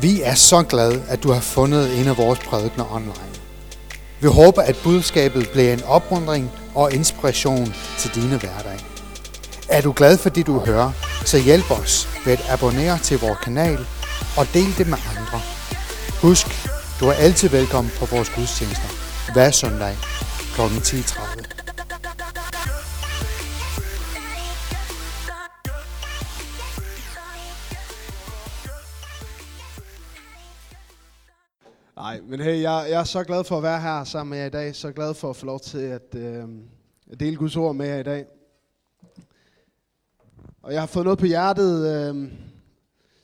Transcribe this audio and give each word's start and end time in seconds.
Vi 0.00 0.22
er 0.22 0.34
så 0.34 0.62
glade, 0.62 1.02
at 1.08 1.22
du 1.22 1.32
har 1.32 1.40
fundet 1.40 2.00
en 2.00 2.08
af 2.08 2.16
vores 2.16 2.38
prædikner 2.38 2.94
online. 2.94 3.34
Vi 4.20 4.28
håber, 4.28 4.62
at 4.62 4.76
budskabet 4.84 5.48
bliver 5.52 5.72
en 5.72 5.82
opmuntring 5.82 6.50
og 6.74 6.92
inspiration 6.92 7.74
til 7.98 8.14
dine 8.14 8.36
hverdag. 8.36 8.78
Er 9.68 9.80
du 9.80 9.92
glad 9.96 10.18
for 10.18 10.28
det, 10.28 10.46
du 10.46 10.58
hører, 10.58 10.92
så 11.24 11.38
hjælp 11.38 11.70
os 11.70 12.08
ved 12.24 12.32
at 12.32 12.44
abonnere 12.50 12.98
til 12.98 13.18
vores 13.18 13.38
kanal 13.38 13.86
og 14.36 14.46
del 14.54 14.78
det 14.78 14.86
med 14.88 14.98
andre. 15.16 15.40
Husk, 16.22 16.46
du 17.00 17.08
er 17.08 17.12
altid 17.12 17.48
velkommen 17.48 17.92
på 17.98 18.06
vores 18.06 18.30
gudstjenester 18.30 18.88
hver 19.32 19.50
søndag 19.50 19.96
kl. 20.54 20.60
10.30. 20.60 21.63
men 32.34 32.40
hey, 32.40 32.62
jeg, 32.62 32.86
jeg 32.90 33.00
er 33.00 33.04
så 33.04 33.24
glad 33.24 33.44
for 33.44 33.56
at 33.56 33.62
være 33.62 33.80
her 33.80 34.04
sammen 34.04 34.30
med 34.30 34.38
jer 34.38 34.46
i 34.46 34.50
dag. 34.50 34.74
Så 34.74 34.92
glad 34.92 35.14
for 35.14 35.30
at 35.30 35.36
få 35.36 35.46
lov 35.46 35.60
til 35.60 35.78
at, 35.78 36.14
øh, 36.16 36.44
at 37.10 37.20
dele 37.20 37.36
Guds 37.36 37.56
ord 37.56 37.74
med 37.74 37.86
jer 37.86 37.98
i 37.98 38.02
dag. 38.02 38.26
Og 40.62 40.72
jeg 40.72 40.82
har 40.82 40.86
fået 40.86 41.04
noget 41.04 41.18
på 41.18 41.26
hjertet, 41.26 41.86
øh, 41.94 42.32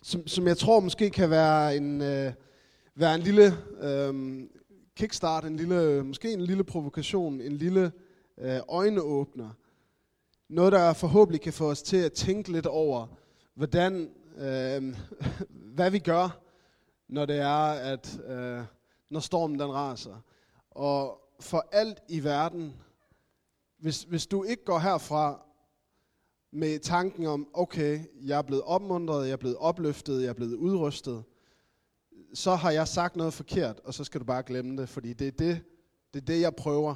som, 0.02 0.27
som 0.27 0.46
jeg 0.46 0.56
tror 0.56 0.80
måske 0.80 1.10
kan 1.10 1.30
være 1.30 1.77
en, 1.77 2.02
øh, 2.02 2.33
være 2.95 3.14
en 3.14 3.20
lille 3.20 3.56
øh, 3.80 4.42
kickstart, 4.96 5.45
en 5.45 5.56
lille, 5.56 6.05
måske 6.05 6.33
en 6.33 6.41
lille 6.41 6.64
provokation, 6.64 7.41
en 7.41 7.56
lille 7.56 7.92
øh, 8.38 8.58
øjneåbner. 8.69 9.50
Noget, 10.48 10.72
der 10.72 10.92
forhåbentlig 10.92 11.41
kan 11.41 11.52
få 11.52 11.70
os 11.70 11.83
til 11.83 11.97
at 11.97 12.12
tænke 12.12 12.52
lidt 12.52 12.66
over, 12.66 13.06
hvordan, 13.55 14.11
øh, 14.36 14.97
hvad 15.77 15.91
vi 15.91 15.98
gør, 15.98 16.41
når 17.08 17.27
det 17.27 17.36
er, 17.36 17.70
at 17.72 18.20
øh, 18.28 18.64
når 19.10 19.20
stormen 19.20 19.58
den 19.58 19.72
raser. 19.72 20.16
Og 20.70 21.20
for 21.41 21.66
alt 21.72 22.03
i 22.08 22.25
verden, 22.25 22.75
hvis, 23.78 24.02
hvis 24.02 24.27
du 24.27 24.44
ikke 24.44 24.64
går 24.64 24.78
herfra 24.78 25.42
med 26.52 26.78
tanken 26.78 27.27
om, 27.27 27.48
okay, 27.55 28.00
jeg 28.22 28.39
er 28.39 28.42
blevet 28.42 28.62
opmuntret, 28.62 29.27
jeg 29.27 29.33
er 29.33 29.36
blevet 29.36 29.56
opløftet, 29.56 30.22
jeg 30.22 30.28
er 30.28 30.33
blevet 30.33 30.55
udrustet, 30.55 31.25
så 32.34 32.55
har 32.55 32.70
jeg 32.70 32.89
sagt 32.89 33.17
noget 33.17 33.33
forkert, 33.33 33.80
og 33.84 33.94
så 33.94 34.05
skal 34.05 34.20
du 34.20 34.25
bare 34.25 34.42
glemme 34.42 34.83
det, 34.83 34.89
fordi 34.89 35.12
det 35.12 35.27
er 35.27 35.30
det, 35.33 35.62
det, 36.14 36.20
er 36.20 36.27
det 36.27 36.41
jeg 36.41 36.55
prøver. 36.55 36.95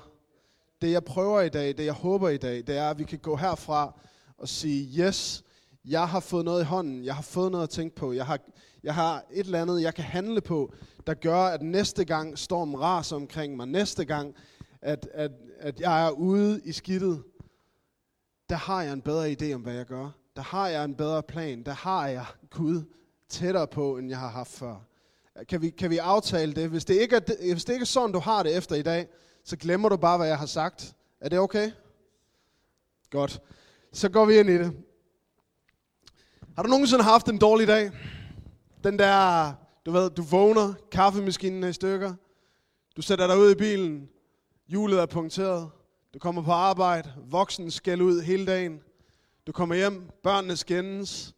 Det 0.83 0.93
jeg 0.93 1.05
prøver 1.05 1.41
i 1.41 1.49
dag, 1.49 1.77
det 1.77 1.85
jeg 1.85 1.93
håber 1.93 2.29
i 2.29 2.37
dag, 2.37 2.57
det 2.57 2.77
er, 2.77 2.91
at 2.91 2.99
vi 2.99 3.05
kan 3.05 3.19
gå 3.19 3.37
herfra 3.37 4.01
og 4.39 4.49
sige, 4.49 5.05
yes, 5.07 5.45
jeg 5.85 6.09
har 6.09 6.21
fået 6.21 6.45
noget 6.45 6.63
i 6.63 6.65
hånden, 6.65 7.05
jeg 7.05 7.15
har 7.15 7.23
fået 7.23 7.51
noget 7.51 7.63
at 7.63 7.71
tænke 7.71 7.97
på, 7.97 8.13
jeg 8.13 8.27
har, 8.27 8.39
jeg 8.83 8.95
har 8.95 9.25
et 9.33 9.47
eller 9.47 9.63
andet, 9.63 9.83
jeg 9.83 9.95
kan 9.95 10.05
handle 10.05 10.41
på, 10.41 10.75
der 11.07 11.15
gør, 11.15 11.39
at 11.39 11.63
næste 11.63 12.05
gang 12.05 12.39
stormen 12.39 12.81
raser 12.81 13.17
omkring 13.17 13.57
mig, 13.57 13.67
næste 13.67 14.05
gang, 14.05 14.35
at, 14.83 15.09
at, 15.13 15.33
at 15.59 15.81
jeg 15.81 16.07
er 16.07 16.11
ude 16.11 16.61
i 16.65 16.73
skidtet, 16.73 17.23
der 18.49 18.57
har 18.57 18.83
jeg 18.83 18.93
en 18.93 19.03
bedre 19.03 19.33
idé 19.33 19.55
om, 19.55 19.61
hvad 19.61 19.75
jeg 19.75 19.87
gør. 19.87 20.11
Der 20.37 20.43
har 20.43 20.69
jeg 20.69 20.85
en 20.85 20.95
bedre 20.95 21.23
plan. 21.23 21.63
Der 21.63 21.73
har 21.73 22.09
jeg 22.09 22.25
Gud 22.51 22.83
tættere 23.29 23.67
på, 23.67 23.97
end 23.97 24.09
jeg 24.09 24.19
har 24.19 24.29
haft 24.29 24.51
før. 24.51 24.77
Kan 25.49 25.63
vi, 25.63 25.71
kan 25.71 25.91
vi 25.91 25.99
aftale 25.99 26.53
det? 26.53 26.69
Hvis 26.69 26.85
det, 26.85 26.95
ikke 26.95 27.17
er, 27.17 27.53
hvis 27.53 27.65
det 27.65 27.73
ikke 27.73 27.83
er 27.83 27.87
sådan, 27.87 28.13
du 28.13 28.19
har 28.19 28.43
det 28.43 28.57
efter 28.57 28.77
i 28.77 28.83
dag, 28.83 29.09
så 29.45 29.57
glemmer 29.57 29.89
du 29.89 29.97
bare, 29.97 30.17
hvad 30.17 30.27
jeg 30.27 30.39
har 30.39 30.47
sagt. 30.47 30.95
Er 31.21 31.29
det 31.29 31.39
okay? 31.39 31.71
Godt. 33.11 33.43
Så 33.93 34.09
går 34.09 34.25
vi 34.25 34.39
ind 34.39 34.51
i 34.51 34.59
det. 34.59 34.73
Har 36.57 36.63
du 36.63 36.69
nogensinde 36.69 37.05
haft 37.05 37.29
en 37.29 37.39
dårlig 37.39 37.67
dag? 37.67 37.91
Den 38.85 38.99
der, 38.99 39.53
du 39.87 39.91
ved, 39.91 40.11
du 40.11 40.23
vågner, 40.23 40.75
kaffemaskinen 40.93 41.65
er 41.65 41.69
i 41.69 41.73
stykker, 41.73 42.15
du 42.97 43.03
sætter 43.03 43.27
dig 43.27 43.39
ud 43.39 43.51
i 43.51 43.55
bilen, 43.55 44.09
hjulet 44.67 45.01
er 45.01 45.07
punkteret, 45.07 45.71
du 46.15 46.19
kommer 46.19 46.43
på 46.43 46.51
arbejde, 46.51 47.13
voksen 47.27 47.71
skal 47.71 48.03
ud 48.03 48.23
hele 48.23 48.47
dagen, 48.47 48.83
du 49.47 49.53
kommer 49.53 49.75
hjem, 49.75 50.11
børnene 50.23 50.57
skændes, 50.57 51.35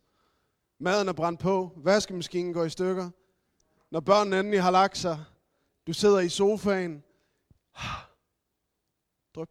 maden 0.81 1.09
er 1.09 1.13
brændt 1.13 1.41
på, 1.41 1.73
vaskemaskinen 1.77 2.53
går 2.55 2.65
i 2.65 2.71
stykker, 2.71 3.11
når 3.91 4.01
børnene 4.01 4.41
endelig 4.41 4.63
har 4.63 4.71
lagt 4.71 4.99
sig, 4.99 5.25
du 5.87 5.93
sidder 5.93 6.21
i 6.21 6.29
sofaen, 6.29 7.03
dryp, 9.35 9.51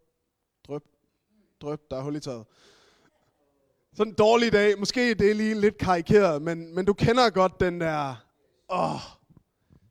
dryp, 0.68 0.84
dryp, 1.62 1.82
der 1.92 1.98
er 1.98 2.02
hul 2.02 2.16
i 2.16 2.20
taget. 2.20 2.46
Sådan 3.98 4.12
en 4.12 4.16
dårlig 4.16 4.52
dag. 4.52 4.80
Måske 4.80 5.14
det 5.14 5.32
er 5.32 5.36
lige 5.36 5.62
lidt 5.62 5.78
karikeret, 5.78 6.42
men, 6.42 6.76
men 6.76 6.86
du 6.86 6.94
kender 6.94 7.30
godt 7.30 7.60
den 7.60 7.82
der... 7.82 8.26
Åh, 8.70 9.00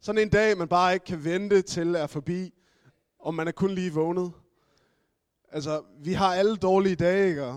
sådan 0.00 0.22
en 0.22 0.28
dag, 0.28 0.58
man 0.58 0.68
bare 0.68 0.94
ikke 0.94 1.06
kan 1.06 1.24
vente 1.24 1.62
til 1.62 1.94
er 1.94 2.06
forbi, 2.06 2.54
og 3.18 3.34
man 3.34 3.48
er 3.48 3.52
kun 3.52 3.70
lige 3.70 3.92
vågnet. 3.92 4.32
Altså, 5.52 5.82
vi 5.98 6.12
har 6.12 6.34
alle 6.34 6.56
dårlige 6.56 6.96
dage, 6.96 7.28
ikke? 7.28 7.54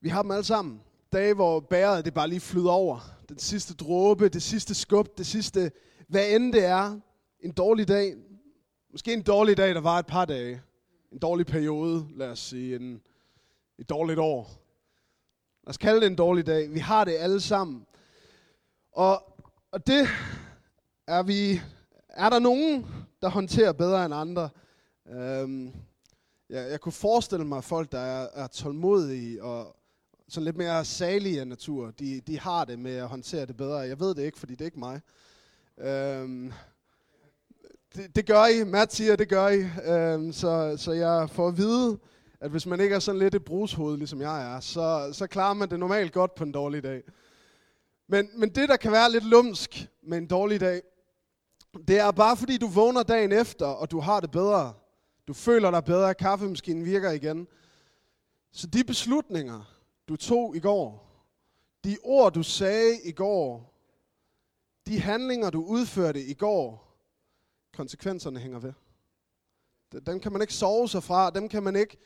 Vi 0.00 0.08
har 0.08 0.22
dem 0.22 0.30
alle 0.30 0.44
sammen. 0.44 0.80
Dage, 1.12 1.34
hvor 1.34 1.60
bæret 1.60 2.04
det 2.04 2.14
bare 2.14 2.28
lige 2.28 2.40
flyder 2.40 2.70
over. 2.70 3.00
Den 3.28 3.38
sidste 3.38 3.74
dråbe, 3.74 4.28
det 4.28 4.42
sidste 4.42 4.74
skub, 4.74 5.18
det 5.18 5.26
sidste... 5.26 5.70
Hvad 6.08 6.28
end 6.28 6.52
det 6.52 6.64
er, 6.64 7.00
en 7.40 7.52
dårlig 7.52 7.88
dag. 7.88 8.14
Måske 8.92 9.12
en 9.12 9.22
dårlig 9.22 9.56
dag, 9.56 9.74
der 9.74 9.80
var 9.80 9.98
et 9.98 10.06
par 10.06 10.24
dage 10.24 10.62
en 11.12 11.18
dårlig 11.18 11.46
periode, 11.46 12.06
lad 12.16 12.30
os 12.30 12.38
sige, 12.38 12.76
en, 12.76 13.02
et 13.78 13.88
dårligt 13.88 14.18
år. 14.18 14.50
Lad 15.62 15.70
os 15.70 15.76
kalde 15.76 16.00
det 16.00 16.06
en 16.06 16.16
dårlig 16.16 16.46
dag. 16.46 16.74
Vi 16.74 16.78
har 16.78 17.04
det 17.04 17.16
alle 17.16 17.40
sammen. 17.40 17.86
Og, 18.92 19.22
og 19.70 19.86
det 19.86 20.08
er 21.06 21.22
vi, 21.22 21.60
er 22.08 22.30
der 22.30 22.38
nogen, 22.38 22.86
der 23.22 23.28
håndterer 23.28 23.72
bedre 23.72 24.04
end 24.04 24.14
andre? 24.14 24.50
Øhm, 25.08 25.72
jeg, 26.50 26.70
jeg 26.70 26.80
kunne 26.80 26.92
forestille 26.92 27.44
mig, 27.44 27.58
at 27.58 27.64
folk, 27.64 27.92
der 27.92 27.98
er, 27.98 28.28
er 28.34 28.46
tålmodige 28.46 29.42
og 29.42 29.76
sådan 30.28 30.44
lidt 30.44 30.56
mere 30.56 30.84
salige 30.84 31.40
af 31.40 31.48
natur, 31.48 31.90
de, 31.90 32.20
de 32.20 32.40
har 32.40 32.64
det 32.64 32.78
med 32.78 32.96
at 32.96 33.08
håndtere 33.08 33.46
det 33.46 33.56
bedre. 33.56 33.78
Jeg 33.78 34.00
ved 34.00 34.14
det 34.14 34.22
ikke, 34.22 34.38
fordi 34.38 34.52
det 34.52 34.60
er 34.60 34.64
ikke 34.64 34.78
mig. 34.78 35.00
Øhm, 35.78 36.52
det, 37.94 38.16
det 38.16 38.26
gør 38.26 38.46
I. 38.46 38.64
Matt 38.64 38.92
siger, 38.92 39.16
det 39.16 39.28
gør 39.28 39.48
I. 39.48 39.64
Øhm, 39.84 40.32
så, 40.32 40.74
så 40.76 40.92
jeg 40.92 41.30
får 41.30 41.48
at 41.48 41.56
vide, 41.56 41.98
at 42.40 42.50
hvis 42.50 42.66
man 42.66 42.80
ikke 42.80 42.94
er 42.94 42.98
sådan 42.98 43.18
lidt 43.18 43.34
et 43.34 43.44
brushoved, 43.44 43.96
ligesom 43.96 44.20
jeg 44.20 44.54
er, 44.54 44.60
så, 44.60 45.10
så 45.12 45.26
klarer 45.26 45.54
man 45.54 45.70
det 45.70 45.78
normalt 45.78 46.12
godt 46.12 46.34
på 46.34 46.44
en 46.44 46.52
dårlig 46.52 46.82
dag. 46.82 47.02
Men, 48.08 48.30
men 48.34 48.48
det, 48.48 48.68
der 48.68 48.76
kan 48.76 48.92
være 48.92 49.12
lidt 49.12 49.24
lumsk 49.24 49.88
med 50.02 50.18
en 50.18 50.26
dårlig 50.26 50.60
dag, 50.60 50.82
det 51.88 51.98
er 51.98 52.10
bare 52.10 52.36
fordi, 52.36 52.58
du 52.58 52.66
vågner 52.66 53.02
dagen 53.02 53.32
efter, 53.32 53.66
og 53.66 53.90
du 53.90 54.00
har 54.00 54.20
det 54.20 54.30
bedre. 54.30 54.74
Du 55.28 55.32
føler 55.32 55.70
dig 55.70 55.84
bedre, 55.84 56.14
kaffemaskinen 56.14 56.84
virker 56.84 57.10
igen. 57.10 57.46
Så 58.52 58.66
de 58.66 58.84
beslutninger, 58.84 59.74
du 60.08 60.16
tog 60.16 60.56
i 60.56 60.60
går, 60.60 61.08
de 61.84 61.96
ord, 62.02 62.32
du 62.32 62.42
sagde 62.42 63.00
i 63.04 63.12
går, 63.12 63.74
de 64.86 65.00
handlinger, 65.00 65.50
du 65.50 65.64
udførte 65.64 66.24
i 66.24 66.34
går, 66.34 66.87
konsekvenserne 67.78 68.38
hænger 68.38 68.58
ved. 68.58 68.72
Dem 70.06 70.20
kan 70.20 70.32
man 70.32 70.40
ikke 70.40 70.54
sove 70.54 70.88
sig 70.88 71.02
fra, 71.02 71.30
dem 71.30 71.48
kan 71.48 71.62
man 71.62 71.76
ikke 71.76 71.96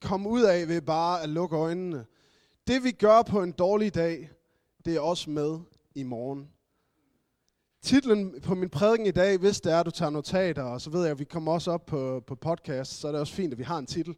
komme 0.00 0.28
ud 0.28 0.42
af 0.42 0.68
ved 0.68 0.80
bare 0.82 1.22
at 1.22 1.28
lukke 1.28 1.56
øjnene. 1.56 2.06
Det 2.66 2.84
vi 2.84 2.90
gør 2.90 3.22
på 3.22 3.42
en 3.42 3.52
dårlig 3.52 3.94
dag, 3.94 4.30
det 4.84 4.96
er 4.96 5.00
også 5.00 5.30
med 5.30 5.58
i 5.94 6.02
morgen. 6.02 6.50
Titlen 7.82 8.40
på 8.40 8.54
min 8.54 8.70
prædiken 8.70 9.06
i 9.06 9.10
dag, 9.10 9.38
hvis 9.38 9.60
det 9.60 9.72
er, 9.72 9.80
at 9.80 9.86
du 9.86 9.90
tager 9.90 10.10
notater, 10.10 10.62
og 10.62 10.80
så 10.80 10.90
ved 10.90 11.02
jeg, 11.02 11.10
at 11.10 11.18
vi 11.18 11.24
kommer 11.24 11.52
også 11.52 11.70
op 11.70 11.86
på, 11.86 12.22
på 12.26 12.34
podcast, 12.34 13.00
så 13.00 13.08
er 13.08 13.12
det 13.12 13.20
også 13.20 13.34
fint, 13.34 13.52
at 13.52 13.58
vi 13.58 13.64
har 13.64 13.78
en 13.78 13.86
titel. 13.86 14.16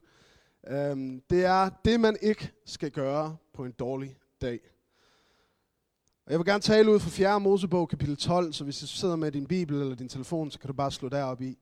Um, 0.92 1.22
det 1.30 1.44
er 1.44 1.70
det, 1.84 2.00
man 2.00 2.16
ikke 2.20 2.52
skal 2.64 2.90
gøre 2.90 3.36
på 3.54 3.64
en 3.64 3.72
dårlig 3.72 4.16
dag. 4.40 4.69
Og 6.26 6.32
jeg 6.32 6.38
vil 6.38 6.46
gerne 6.46 6.60
tale 6.60 6.92
ud 6.92 7.00
fra 7.00 7.10
4. 7.10 7.40
Mosebog, 7.40 7.88
kapitel 7.88 8.16
12, 8.16 8.52
så 8.52 8.64
hvis 8.64 8.78
du 8.78 8.86
sidder 8.86 9.16
med 9.16 9.32
din 9.32 9.46
bibel 9.46 9.80
eller 9.80 9.94
din 9.94 10.08
telefon, 10.08 10.50
så 10.50 10.58
kan 10.58 10.68
du 10.68 10.72
bare 10.72 10.90
slå 10.90 11.08
derop 11.08 11.42
i. 11.42 11.58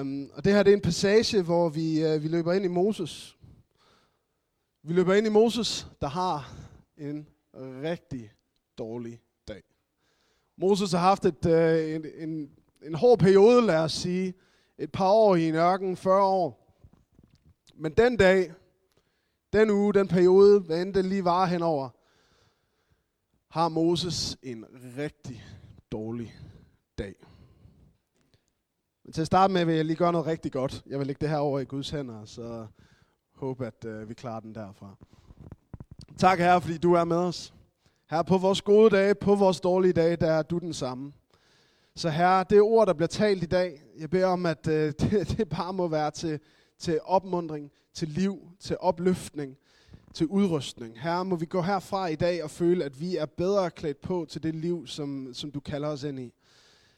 Um, 0.00 0.30
og 0.34 0.44
det 0.44 0.52
her 0.52 0.62
det 0.62 0.70
er 0.70 0.76
en 0.76 0.82
passage, 0.82 1.42
hvor 1.42 1.68
vi, 1.68 2.14
uh, 2.14 2.22
vi 2.22 2.28
løber 2.28 2.52
ind 2.52 2.64
i 2.64 2.68
Moses. 2.68 3.36
Vi 4.82 4.92
løber 4.92 5.14
ind 5.14 5.26
i 5.26 5.30
Moses, 5.30 5.86
der 6.00 6.08
har 6.08 6.52
en 6.98 7.28
rigtig 7.82 8.32
dårlig 8.78 9.20
dag. 9.48 9.62
Moses 10.56 10.92
har 10.92 10.98
haft 10.98 11.24
et, 11.24 11.46
uh, 11.46 11.94
en, 11.94 12.28
en, 12.28 12.50
en 12.82 12.94
hård 12.94 13.18
periode, 13.18 13.66
lad 13.66 13.78
os 13.78 13.92
sige. 13.92 14.34
Et 14.78 14.92
par 14.92 15.10
år 15.10 15.36
i 15.36 15.48
en 15.48 15.54
ørken, 15.54 15.96
40 15.96 16.24
år. 16.24 16.76
Men 17.74 17.92
den 17.92 18.16
dag, 18.16 18.52
den 19.52 19.70
uge, 19.70 19.94
den 19.94 20.08
periode, 20.08 20.60
hvad 20.60 20.82
end 20.82 20.94
det 20.94 21.04
lige 21.04 21.24
var 21.24 21.46
henover, 21.46 21.88
har 23.52 23.68
Moses 23.68 24.36
en 24.42 24.64
rigtig 24.98 25.44
dårlig 25.92 26.34
dag. 26.98 27.14
Men 29.04 29.12
til 29.12 29.20
at 29.20 29.26
starte 29.26 29.52
med 29.52 29.64
vil 29.64 29.74
jeg 29.74 29.84
lige 29.84 29.96
gøre 29.96 30.12
noget 30.12 30.26
rigtig 30.26 30.52
godt. 30.52 30.82
Jeg 30.86 30.98
vil 30.98 31.06
lægge 31.06 31.20
det 31.20 31.28
her 31.28 31.36
over 31.36 31.60
i 31.60 31.64
Guds 31.64 31.90
hænder, 31.90 32.24
så 32.24 32.66
håber, 33.34 33.66
at 33.66 33.84
øh, 33.84 34.08
vi 34.08 34.14
klarer 34.14 34.40
den 34.40 34.54
derfra. 34.54 34.96
Tak 36.18 36.38
herre, 36.38 36.60
fordi 36.60 36.78
du 36.78 36.92
er 36.92 37.04
med 37.04 37.16
os. 37.16 37.54
Her 38.10 38.22
på 38.22 38.38
vores 38.38 38.62
gode 38.62 38.96
dage, 38.96 39.14
på 39.14 39.34
vores 39.34 39.60
dårlige 39.60 39.92
dage, 39.92 40.16
der 40.16 40.32
er 40.32 40.42
du 40.42 40.58
den 40.58 40.72
samme. 40.74 41.12
Så 41.94 42.08
herre, 42.08 42.44
det 42.50 42.60
ord, 42.60 42.86
der 42.86 42.92
bliver 42.92 43.08
talt 43.08 43.42
i 43.42 43.46
dag, 43.46 43.82
jeg 43.98 44.10
beder 44.10 44.26
om, 44.26 44.46
at 44.46 44.68
øh, 44.68 44.92
det, 45.00 45.38
det 45.38 45.48
bare 45.48 45.72
må 45.72 45.88
være 45.88 46.10
til, 46.10 46.40
til 46.78 47.00
opmundring, 47.04 47.70
til 47.94 48.08
liv, 48.08 48.38
til 48.60 48.76
opløftning, 48.80 49.56
til 50.12 50.26
udrustning. 50.26 51.00
Her 51.00 51.22
må 51.22 51.36
vi 51.36 51.46
gå 51.46 51.62
herfra 51.62 52.06
i 52.06 52.14
dag 52.14 52.44
og 52.44 52.50
føle, 52.50 52.84
at 52.84 53.00
vi 53.00 53.16
er 53.16 53.26
bedre 53.26 53.70
klædt 53.70 54.00
på 54.00 54.26
til 54.28 54.42
det 54.42 54.54
liv, 54.54 54.86
som, 54.86 55.34
som 55.34 55.50
du 55.50 55.60
kalder 55.60 55.88
os 55.88 56.02
ind 56.02 56.20
i. 56.20 56.32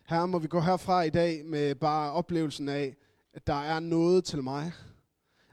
Her 0.06 0.26
må 0.26 0.38
vi 0.38 0.48
gå 0.48 0.60
herfra 0.60 1.02
i 1.02 1.10
dag 1.10 1.44
med 1.44 1.74
bare 1.74 2.12
oplevelsen 2.12 2.68
af, 2.68 2.96
at 3.32 3.46
der 3.46 3.62
er 3.62 3.80
noget 3.80 4.24
til 4.24 4.42
mig. 4.42 4.72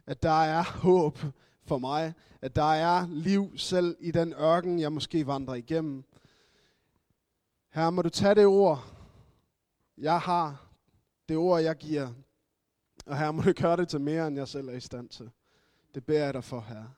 At 0.05 0.23
der 0.23 0.43
er 0.43 0.63
håb 0.63 1.19
for 1.63 1.77
mig. 1.77 2.13
At 2.41 2.55
der 2.55 2.73
er 2.73 3.07
liv 3.09 3.57
selv 3.57 3.97
i 3.99 4.11
den 4.11 4.33
ørken, 4.33 4.79
jeg 4.79 4.91
måske 4.91 5.27
vandrer 5.27 5.53
igennem. 5.53 6.03
Her 7.69 7.89
må 7.89 8.01
du 8.01 8.09
tage 8.09 8.35
det 8.35 8.45
ord, 8.45 8.85
jeg 9.97 10.19
har. 10.19 10.67
Det 11.29 11.37
ord, 11.37 11.61
jeg 11.61 11.75
giver. 11.75 12.09
Og 13.05 13.19
her 13.19 13.31
må 13.31 13.41
du 13.41 13.53
gøre 13.61 13.77
det 13.77 13.89
til 13.89 14.01
mere, 14.01 14.27
end 14.27 14.37
jeg 14.37 14.47
selv 14.47 14.67
er 14.67 14.73
i 14.73 14.79
stand 14.79 15.09
til. 15.09 15.29
Det 15.95 16.05
beder 16.05 16.25
jeg 16.25 16.33
dig 16.33 16.43
for, 16.43 16.59
herre. 16.59 16.91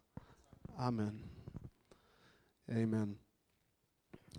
Amen. 0.77 1.19
Amen. 2.69 3.17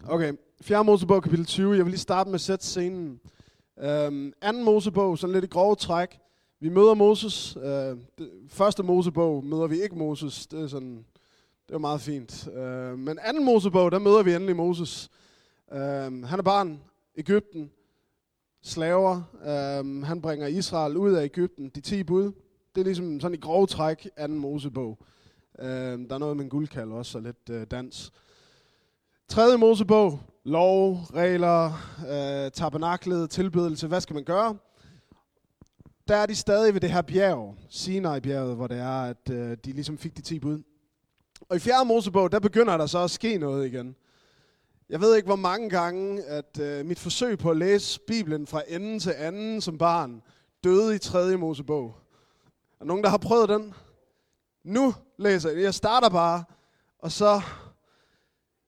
Okay, 0.05 0.33
4. 0.61 0.85
Mosebog, 0.85 1.23
kapitel 1.23 1.47
20. 1.47 1.77
Jeg 1.77 1.85
vil 1.85 1.91
lige 1.91 2.01
starte 2.01 2.31
med 2.31 2.35
at 2.35 2.41
sætte 2.41 2.65
scenen. 2.65 3.21
Øhm, 3.79 4.33
anden 4.43 4.65
Mosebog, 4.65 5.19
sådan 5.19 5.33
lidt 5.35 5.45
i 5.45 5.49
grove 5.49 5.77
træk. 5.77 6.19
Vi 6.61 6.69
møder 6.69 6.95
Moses. 6.95 7.57
Øh, 7.57 7.63
det, 8.19 8.31
første 8.49 8.83
Mosebog 8.83 9.45
møder 9.45 9.67
vi 9.67 9.83
ikke 9.83 9.99
Moses. 9.99 10.47
Det 10.47 10.63
er 10.63 10.67
sådan, 10.67 11.05
det 11.69 11.75
er 11.75 11.79
meget 11.79 12.01
fint. 12.01 12.49
Øh, 12.49 12.99
men 12.99 13.19
anden 13.23 13.45
Mosebog, 13.45 13.93
der 13.93 13.99
møder 13.99 14.23
vi 14.23 14.35
endelig 14.35 14.57
Moses. 14.57 15.11
Øh, 15.73 15.79
han 16.25 16.39
er 16.39 16.43
barn, 16.43 16.81
Ægypten, 17.17 17.71
slaver. 18.63 19.23
Øh, 19.43 20.03
han 20.03 20.23
bringer 20.23 20.47
Israel 20.47 20.97
ud 20.97 21.13
af 21.13 21.25
Ægypten, 21.25 21.69
de 21.69 21.81
10 21.81 22.03
bud. 22.03 22.33
Det 22.75 22.81
er 22.81 22.85
ligesom 22.85 23.21
sådan 23.21 23.35
i 23.35 23.41
grove 23.41 23.67
træk 23.67 24.09
anden 24.17 24.39
Mosebog. 24.39 24.99
Øh, 25.59 26.09
der 26.09 26.15
er 26.15 26.19
noget 26.19 26.37
med 26.37 26.45
en 26.45 26.51
guldkald 26.51 26.93
også, 26.93 27.19
og 27.19 27.23
lidt 27.23 27.51
øh, 27.51 27.67
dans. 27.71 28.13
Tredje 29.29 29.57
Mosebog, 29.57 30.21
lov, 30.45 30.97
regler, 31.15 31.67
øh, 32.11 32.51
tabernaklet, 32.51 33.31
tilbedelse, 33.31 33.87
hvad 33.87 34.01
skal 34.01 34.15
man 34.15 34.25
gøre? 34.25 34.57
Der 36.09 36.17
er 36.17 36.27
de 36.27 36.35
stadig 36.35 36.75
ved 36.75 36.81
det 36.81 36.91
her 36.91 37.03
bjerg, 37.03 37.57
Sinai-bjerget, 37.69 38.57
hvor 38.57 38.67
det 38.67 38.79
er, 38.79 39.03
at 39.03 39.31
øh, 39.31 39.57
de 39.65 39.73
ligesom 39.73 39.99
fik 39.99 40.17
de 40.17 40.23
10 40.23 40.39
bud. 40.39 40.63
Og 41.49 41.57
i 41.57 41.59
fjerde 41.59 41.85
Mosebog, 41.85 42.33
der 42.33 42.41
begynder 42.41 42.77
der 42.77 42.87
så 42.87 42.99
at 42.99 43.11
ske 43.11 43.39
noget 43.39 43.67
igen. 43.67 43.97
Jeg 44.89 45.01
ved 45.01 45.17
ikke, 45.17 45.27
hvor 45.27 45.37
mange 45.37 45.71
gange, 45.71 46.23
at 46.23 46.59
øh, 46.61 46.87
mit 46.87 46.99
forsøg 46.99 47.39
på 47.39 47.51
at 47.51 47.57
læse 47.57 48.01
Bibelen 48.07 48.47
fra 48.47 48.63
ende 48.69 48.99
til 48.99 49.15
anden 49.17 49.61
som 49.61 49.79
barn, 49.79 50.23
døde 50.65 50.95
i 50.95 50.99
tredje 50.99 51.37
Mosebog. 51.37 51.97
Er 52.81 52.85
nogen, 52.85 53.05
der 53.05 53.11
har 53.11 53.19
prøvet 53.19 53.49
den? 53.49 53.75
Nu 54.65 54.95
læser 55.19 55.51
jeg. 55.51 55.63
Jeg 55.63 55.75
starter 55.75 56.09
bare, 56.09 56.45
og 56.99 57.13
så 57.13 57.43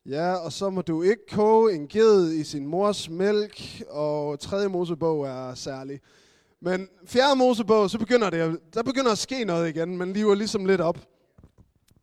Ja, 0.09 0.35
og 0.35 0.53
så 0.53 0.71
må 0.71 0.83
du 0.83 1.03
ikke 1.03 1.27
koge 1.31 1.75
en 1.75 1.89
ged 1.89 2.33
i 2.33 2.45
sin 2.45 2.67
mors 2.67 3.11
mælk, 3.11 3.83
og 3.91 4.41
tredje 4.41 4.69
Mosebog 4.69 5.27
er 5.27 5.55
særlig. 5.55 6.01
Men 6.61 6.89
fjerde 7.07 7.37
Mosebog, 7.37 7.91
så 7.91 7.99
begynder 7.99 8.31
det, 8.31 8.61
der 8.75 8.83
begynder 8.83 9.13
at 9.13 9.19
ske 9.19 9.45
noget 9.45 9.69
igen, 9.69 9.97
men 9.97 10.13
lever 10.13 10.35
ligesom 10.35 10.65
lidt 10.67 10.81
op. 10.81 10.99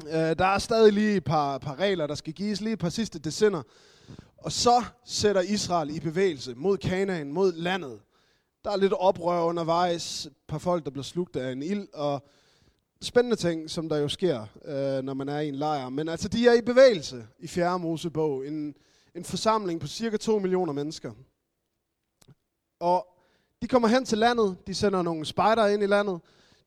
Uh, 0.03 0.11
der 0.11 0.45
er 0.45 0.57
stadig 0.57 0.93
lige 0.93 1.15
et 1.15 1.23
par, 1.23 1.57
par 1.57 1.79
regler, 1.79 2.07
der 2.07 2.15
skal 2.15 2.33
gives, 2.33 2.61
lige 2.61 2.73
et 2.73 2.79
par 2.79 2.89
sidste 2.89 3.19
december. 3.19 3.61
Og 4.37 4.51
så 4.51 4.83
sætter 5.05 5.41
Israel 5.41 5.95
i 5.95 5.99
bevægelse 5.99 6.55
mod 6.55 6.77
Kanaan, 6.77 7.31
mod 7.31 7.53
landet. 7.53 7.99
Der 8.63 8.71
er 8.71 8.77
lidt 8.77 8.93
oprør 8.93 9.43
undervejs, 9.43 10.25
et 10.25 10.33
par 10.47 10.57
folk, 10.57 10.85
der 10.85 10.91
bliver 10.91 11.03
slugt 11.03 11.35
af 11.35 11.51
en 11.51 11.63
ild, 11.63 11.87
og 11.93 12.27
spændende 13.03 13.35
ting, 13.35 13.69
som 13.69 13.89
der 13.89 13.97
jo 13.97 14.07
sker, 14.07 14.45
øh, 14.65 15.03
når 15.03 15.13
man 15.13 15.29
er 15.29 15.39
i 15.39 15.47
en 15.47 15.55
lejr. 15.55 15.89
Men 15.89 16.09
altså, 16.09 16.27
de 16.27 16.47
er 16.47 16.53
i 16.53 16.61
bevægelse 16.61 17.27
i 17.39 17.47
4. 17.47 17.79
Mosebog. 17.79 18.47
En, 18.47 18.75
en 19.15 19.23
forsamling 19.23 19.81
på 19.81 19.87
cirka 19.87 20.17
2 20.17 20.39
millioner 20.39 20.73
mennesker. 20.73 21.11
Og 22.79 23.07
de 23.61 23.67
kommer 23.67 23.87
hen 23.87 24.05
til 24.05 24.17
landet, 24.17 24.57
de 24.67 24.73
sender 24.73 25.01
nogle 25.01 25.25
spejder 25.25 25.67
ind 25.67 25.83
i 25.83 25.85
landet, 25.85 26.19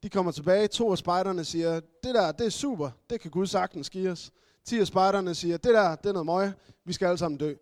de 0.03 0.11
kommer 0.11 0.33
tilbage, 0.33 0.69
to 0.69 0.91
af 0.93 0.99
spejderne 0.99 1.45
siger, 1.45 1.75
det 1.75 2.15
der, 2.15 2.33
det 2.33 2.47
er 2.47 2.51
super, 2.51 2.91
det 3.11 3.21
kan 3.21 3.31
Gud 3.31 3.47
sagtens 3.47 3.91
give 3.91 4.11
os. 4.11 4.31
Ti 4.65 4.79
af 4.79 4.87
spejderne 4.87 5.35
siger, 5.35 5.57
det 5.57 5.75
der, 5.75 5.95
det 5.95 6.09
er 6.09 6.13
noget 6.13 6.27
møg, 6.27 6.53
vi 6.85 6.93
skal 6.93 7.07
alle 7.07 7.19
sammen 7.19 7.39
dø. 7.39 7.55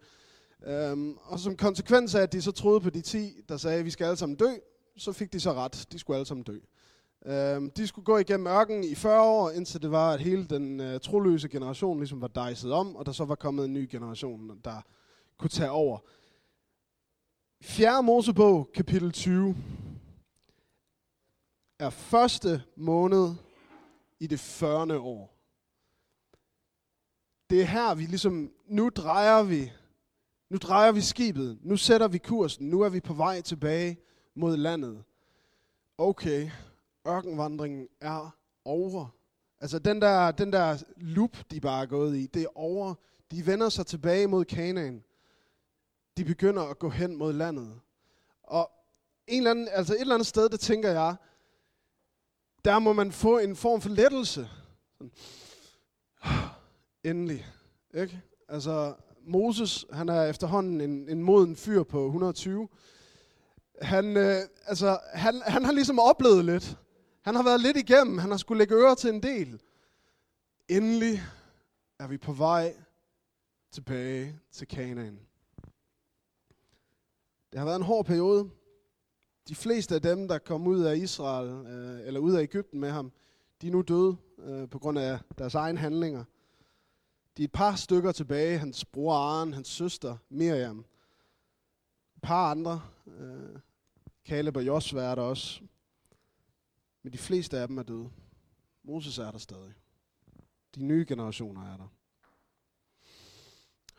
Øhm, 0.66 1.16
og 1.22 1.38
som 1.38 1.56
konsekvens 1.56 2.14
af, 2.14 2.22
at 2.22 2.32
de 2.32 2.42
så 2.42 2.52
troede 2.52 2.80
på 2.80 2.90
de 2.90 3.00
ti, 3.00 3.40
der 3.48 3.56
sagde, 3.56 3.84
vi 3.84 3.90
skal 3.90 4.04
alle 4.04 4.16
sammen 4.16 4.36
dø, 4.36 4.50
så 4.96 5.12
fik 5.12 5.32
de 5.32 5.40
så 5.40 5.52
ret, 5.52 5.86
de 5.92 5.98
skulle 5.98 6.16
alle 6.16 6.26
sammen 6.26 6.44
dø. 6.44 6.58
Øhm, 7.26 7.70
de 7.70 7.86
skulle 7.86 8.04
gå 8.04 8.18
igennem 8.18 8.46
ørkenen 8.46 8.84
i 8.84 8.94
40 8.94 9.22
år, 9.22 9.50
indtil 9.50 9.82
det 9.82 9.90
var, 9.90 10.12
at 10.12 10.20
hele 10.20 10.44
den 10.44 10.80
øh, 10.80 11.00
troløse 11.00 11.48
generation 11.48 11.98
ligesom 11.98 12.20
var 12.20 12.28
dejset 12.28 12.72
om, 12.72 12.96
og 12.96 13.06
der 13.06 13.12
så 13.12 13.24
var 13.24 13.34
kommet 13.34 13.64
en 13.64 13.72
ny 13.72 13.88
generation, 13.90 14.60
der 14.64 14.82
kunne 15.38 15.50
tage 15.50 15.70
over. 15.70 15.98
4. 17.62 18.02
Mosebog, 18.02 18.70
kapitel 18.74 19.12
20, 19.12 19.56
er 21.78 21.90
første 21.90 22.62
måned 22.76 23.34
i 24.20 24.26
det 24.26 24.40
40. 24.40 24.98
år. 24.98 25.34
Det 27.50 27.60
er 27.60 27.66
her, 27.66 27.94
vi 27.94 28.02
ligesom, 28.02 28.50
nu 28.66 28.88
drejer 28.88 29.42
vi, 29.42 29.72
nu 30.50 30.58
drejer 30.58 30.92
vi 30.92 31.00
skibet, 31.00 31.58
nu 31.62 31.76
sætter 31.76 32.08
vi 32.08 32.18
kursen, 32.18 32.68
nu 32.68 32.80
er 32.80 32.88
vi 32.88 33.00
på 33.00 33.14
vej 33.14 33.40
tilbage 33.40 33.98
mod 34.34 34.56
landet. 34.56 35.04
Okay, 35.98 36.50
ørkenvandringen 37.06 37.88
er 38.00 38.36
over. 38.64 39.06
Altså 39.60 39.78
den 39.78 40.02
der, 40.02 40.30
den 40.30 40.52
der 40.52 40.82
loop, 40.96 41.36
de 41.50 41.60
bare 41.60 41.82
er 41.82 41.86
gået 41.86 42.16
i, 42.16 42.26
det 42.26 42.42
er 42.42 42.58
over. 42.58 42.94
De 43.30 43.46
vender 43.46 43.68
sig 43.68 43.86
tilbage 43.86 44.26
mod 44.26 44.44
Kanaan. 44.44 45.04
De 46.16 46.24
begynder 46.24 46.62
at 46.62 46.78
gå 46.78 46.88
hen 46.88 47.16
mod 47.16 47.32
landet. 47.32 47.80
Og 48.42 48.70
en 49.26 49.38
eller 49.38 49.50
anden, 49.50 49.68
altså 49.72 49.94
et 49.94 50.00
eller 50.00 50.14
andet 50.14 50.26
sted, 50.26 50.48
det 50.48 50.60
tænker 50.60 50.90
jeg, 50.90 51.16
der 52.64 52.78
må 52.78 52.92
man 52.92 53.12
få 53.12 53.38
en 53.38 53.56
form 53.56 53.80
for 53.80 53.88
lettelse. 53.88 54.48
Sådan. 54.98 55.12
Endelig. 57.10 57.46
Ikke? 57.94 58.22
Altså, 58.48 58.94
Moses, 59.26 59.86
han 59.92 60.08
er 60.08 60.24
efterhånden 60.24 60.80
en, 60.80 61.08
en 61.08 61.22
moden 61.22 61.56
fyr 61.56 61.82
på 61.82 62.06
120. 62.06 62.68
Han, 63.82 64.16
øh, 64.16 64.36
altså, 64.66 64.98
han, 65.12 65.42
han 65.46 65.64
har 65.64 65.72
ligesom 65.72 65.98
oplevet 65.98 66.44
lidt. 66.44 66.78
Han 67.24 67.34
har 67.34 67.42
været 67.42 67.60
lidt 67.60 67.76
igennem. 67.76 68.18
Han 68.18 68.30
har 68.30 68.36
skulle 68.36 68.58
lægge 68.58 68.74
øre 68.74 68.94
til 68.94 69.10
en 69.10 69.22
del. 69.22 69.60
Endelig 70.68 71.22
er 71.98 72.06
vi 72.06 72.18
på 72.18 72.32
vej 72.32 72.74
tilbage 73.70 74.40
til 74.50 74.68
Kanaan. 74.68 75.18
Det 77.52 77.58
har 77.58 77.64
været 77.64 77.76
en 77.76 77.82
hård 77.82 78.04
periode. 78.04 78.50
De 79.48 79.54
fleste 79.54 79.94
af 79.94 80.02
dem, 80.02 80.28
der 80.28 80.38
kom 80.38 80.66
ud 80.66 80.80
af 80.80 80.96
Israel, 80.96 81.66
øh, 81.66 82.06
eller 82.06 82.20
ud 82.20 82.34
af 82.34 82.42
Ægypten 82.42 82.80
med 82.80 82.90
ham, 82.90 83.12
de 83.62 83.66
er 83.66 83.72
nu 83.72 83.82
døde 83.82 84.16
øh, 84.38 84.68
på 84.68 84.78
grund 84.78 84.98
af 84.98 85.18
deres 85.38 85.54
egne 85.54 85.78
handlinger. 85.78 86.24
De 87.36 87.42
er 87.42 87.44
et 87.44 87.52
par 87.52 87.74
stykker 87.74 88.12
tilbage. 88.12 88.58
Hans 88.58 88.84
bror 88.84 89.14
Aaron, 89.14 89.52
hans 89.52 89.68
søster 89.68 90.16
Miriam. 90.28 90.78
Et 92.16 92.22
par 92.22 92.50
andre. 92.50 92.82
Øh, 93.06 93.58
Caleb 94.26 94.56
og 94.56 94.66
Josva 94.66 95.02
er 95.02 95.14
der 95.14 95.22
også. 95.22 95.62
Men 97.04 97.12
de 97.12 97.18
fleste 97.18 97.58
af 97.58 97.68
dem 97.68 97.78
er 97.78 97.82
døde. 97.82 98.10
Moses 98.82 99.18
er 99.18 99.30
der 99.30 99.38
stadig. 99.38 99.74
De 100.74 100.84
nye 100.84 101.04
generationer 101.08 101.72
er 101.72 101.76
der. 101.76 101.88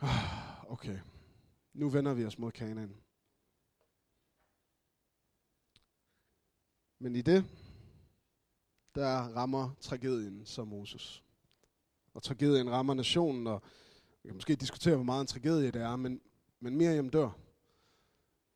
Ah, 0.00 0.72
okay, 0.72 0.98
nu 1.72 1.88
vender 1.88 2.14
vi 2.14 2.24
os 2.24 2.38
mod 2.38 2.52
Kanaan. 2.52 2.96
Men 6.98 7.16
i 7.16 7.22
det, 7.22 7.44
der 8.94 9.08
rammer 9.08 9.70
tragedien 9.80 10.46
som 10.46 10.68
Moses. 10.68 11.22
Og 12.14 12.22
tragedien 12.22 12.70
rammer 12.70 12.94
nationen, 12.94 13.46
og 13.46 13.62
vi 14.22 14.28
kan 14.28 14.36
måske 14.36 14.56
diskutere, 14.56 14.94
hvor 14.94 15.04
meget 15.04 15.20
en 15.20 15.26
tragedie 15.26 15.70
det 15.70 15.82
er, 15.82 15.96
men, 15.96 16.20
men 16.60 16.76
Miriam 16.76 17.08
dør. 17.08 17.30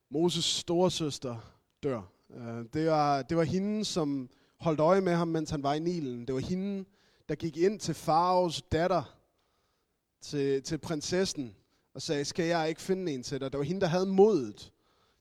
Moses 0.09 0.45
storesøster 0.45 1.61
dør. 1.83 2.02
Øh, 2.30 2.64
det 2.73 2.87
var, 2.87 3.23
det 3.23 3.37
var 3.37 3.45
hende, 3.45 3.85
som 3.85 4.30
holdt 4.60 4.80
øje 4.80 5.00
med 5.00 5.14
ham, 5.14 5.28
mens 5.28 5.50
han 5.50 5.62
var 5.62 5.74
i 5.74 5.78
Nilen. 5.78 6.26
Det 6.26 6.34
var 6.34 6.40
hende, 6.40 6.84
der 7.28 7.34
gik 7.34 7.56
ind 7.56 7.80
til 7.80 7.94
Faraos 7.94 8.62
datter, 8.62 9.16
til, 10.20 10.62
til 10.62 10.78
prinsessen, 10.78 11.56
og 11.94 12.02
sagde, 12.02 12.24
skal 12.24 12.46
jeg 12.46 12.68
ikke 12.68 12.80
finde 12.80 13.12
en 13.12 13.22
til 13.22 13.40
dig? 13.40 13.52
Det 13.52 13.58
var 13.58 13.64
hende, 13.64 13.80
der 13.80 13.86
havde 13.86 14.06
modet 14.06 14.72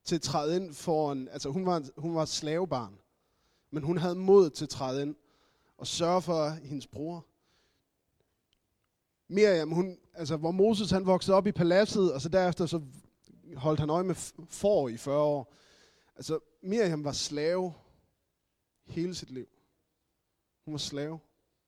til 0.04 0.16
at 0.16 0.22
træde 0.22 0.56
ind 0.56 0.74
foran, 0.74 1.28
altså 1.32 1.50
hun 1.50 1.66
var, 1.66 1.84
hun 1.98 2.16
var 2.16 2.26
slavebarn, 2.26 3.00
men 3.72 3.84
hun 3.84 3.98
havde 3.98 4.16
mod 4.16 4.50
til 4.50 4.66
at 4.66 4.70
træde 4.70 5.02
ind 5.02 5.16
og 5.78 5.88
sørge 5.88 6.22
for 6.22 6.50
hendes 6.50 6.88
bror. 6.88 7.26
Miriam, 9.28 9.72
hun, 9.72 9.98
altså, 10.14 10.38
hvor 10.38 10.52
Moses 10.52 10.92
han 10.92 11.06
voksede 11.06 11.38
op 11.38 11.48
i 11.48 11.52
paladset, 11.52 12.14
og 12.14 12.22
så 12.22 12.30
derefter 12.30 12.66
så 12.66 12.82
holdt 13.56 13.80
han 13.80 13.90
øje 13.90 14.04
med 14.04 14.16
får 14.50 14.90
i 14.90 14.98
40 14.98 15.18
år. 15.18 15.54
Altså, 16.16 16.40
Miriam 16.62 17.04
var 17.04 17.12
slave 17.12 17.74
hele 18.90 19.16
sit 19.16 19.30
liv. 19.30 19.48
Hun 20.66 20.72
var 20.72 20.78
slave. 20.78 21.20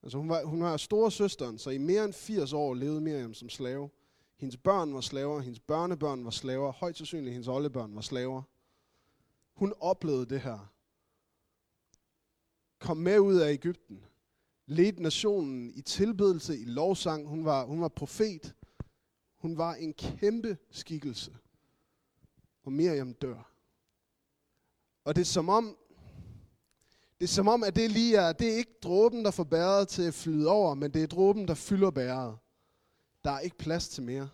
Altså, 0.03 0.17
hun 0.17 0.29
var, 0.29 0.43
hun 0.43 0.63
var 0.63 0.77
store 0.77 1.11
søsteren, 1.11 1.57
så 1.57 1.69
i 1.69 1.77
mere 1.77 2.05
end 2.05 2.13
80 2.13 2.53
år 2.53 2.73
levede 2.73 3.01
Miriam 3.01 3.33
som 3.33 3.49
slave. 3.49 3.89
Hendes 4.37 4.57
børn 4.57 4.93
var 4.93 5.01
slaver, 5.01 5.39
hendes 5.39 5.59
børnebørn 5.59 6.25
var 6.25 6.31
slaver, 6.31 6.71
højt 6.71 6.97
sandsynligt 6.97 7.33
hendes 7.33 7.47
oldebørn 7.47 7.95
var 7.95 8.01
slaver. 8.01 8.41
Hun 9.53 9.73
oplevede 9.79 10.25
det 10.25 10.41
her. 10.41 10.71
Kom 12.79 12.97
med 12.97 13.19
ud 13.19 13.35
af 13.35 13.51
Ægypten. 13.53 14.05
Ledte 14.65 15.01
nationen 15.01 15.71
i 15.75 15.81
tilbedelse, 15.81 16.57
i 16.57 16.65
lovsang. 16.65 17.27
Hun 17.27 17.45
var, 17.45 17.65
hun 17.65 17.81
var 17.81 17.87
profet. 17.87 18.55
Hun 19.37 19.57
var 19.57 19.73
en 19.73 19.93
kæmpe 19.93 20.57
skikkelse. 20.69 21.37
Og 22.63 22.73
Miriam 22.73 23.13
dør. 23.13 23.51
Og 25.03 25.15
det 25.15 25.21
er 25.21 25.25
som 25.25 25.49
om, 25.49 25.77
det 27.21 27.27
er 27.27 27.31
som 27.31 27.47
om, 27.47 27.63
at 27.63 27.75
det 27.75 27.91
lige 27.91 28.17
er, 28.17 28.33
det 28.33 28.53
er 28.53 28.55
ikke 28.55 28.75
dråben, 28.83 29.25
der 29.25 29.31
får 29.31 29.43
bæret 29.43 29.87
til 29.87 30.01
at 30.01 30.13
flyde 30.13 30.49
over, 30.49 30.73
men 30.73 30.93
det 30.93 31.03
er 31.03 31.07
dråben, 31.07 31.47
der 31.47 31.53
fylder 31.53 31.91
bæret. 31.91 32.37
Der 33.23 33.31
er 33.31 33.39
ikke 33.39 33.57
plads 33.57 33.89
til 33.89 34.03
mere. 34.03 34.29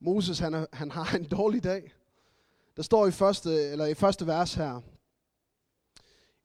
Moses, 0.00 0.38
han, 0.38 0.54
er, 0.54 0.66
han 0.72 0.90
har 0.90 1.16
en 1.16 1.28
dårlig 1.28 1.64
dag. 1.64 1.92
Der 2.76 2.82
står 2.82 3.06
i 3.06 3.10
første, 3.10 3.62
eller 3.62 3.86
i 3.86 3.94
første 3.94 4.26
vers 4.26 4.54
her. 4.54 4.80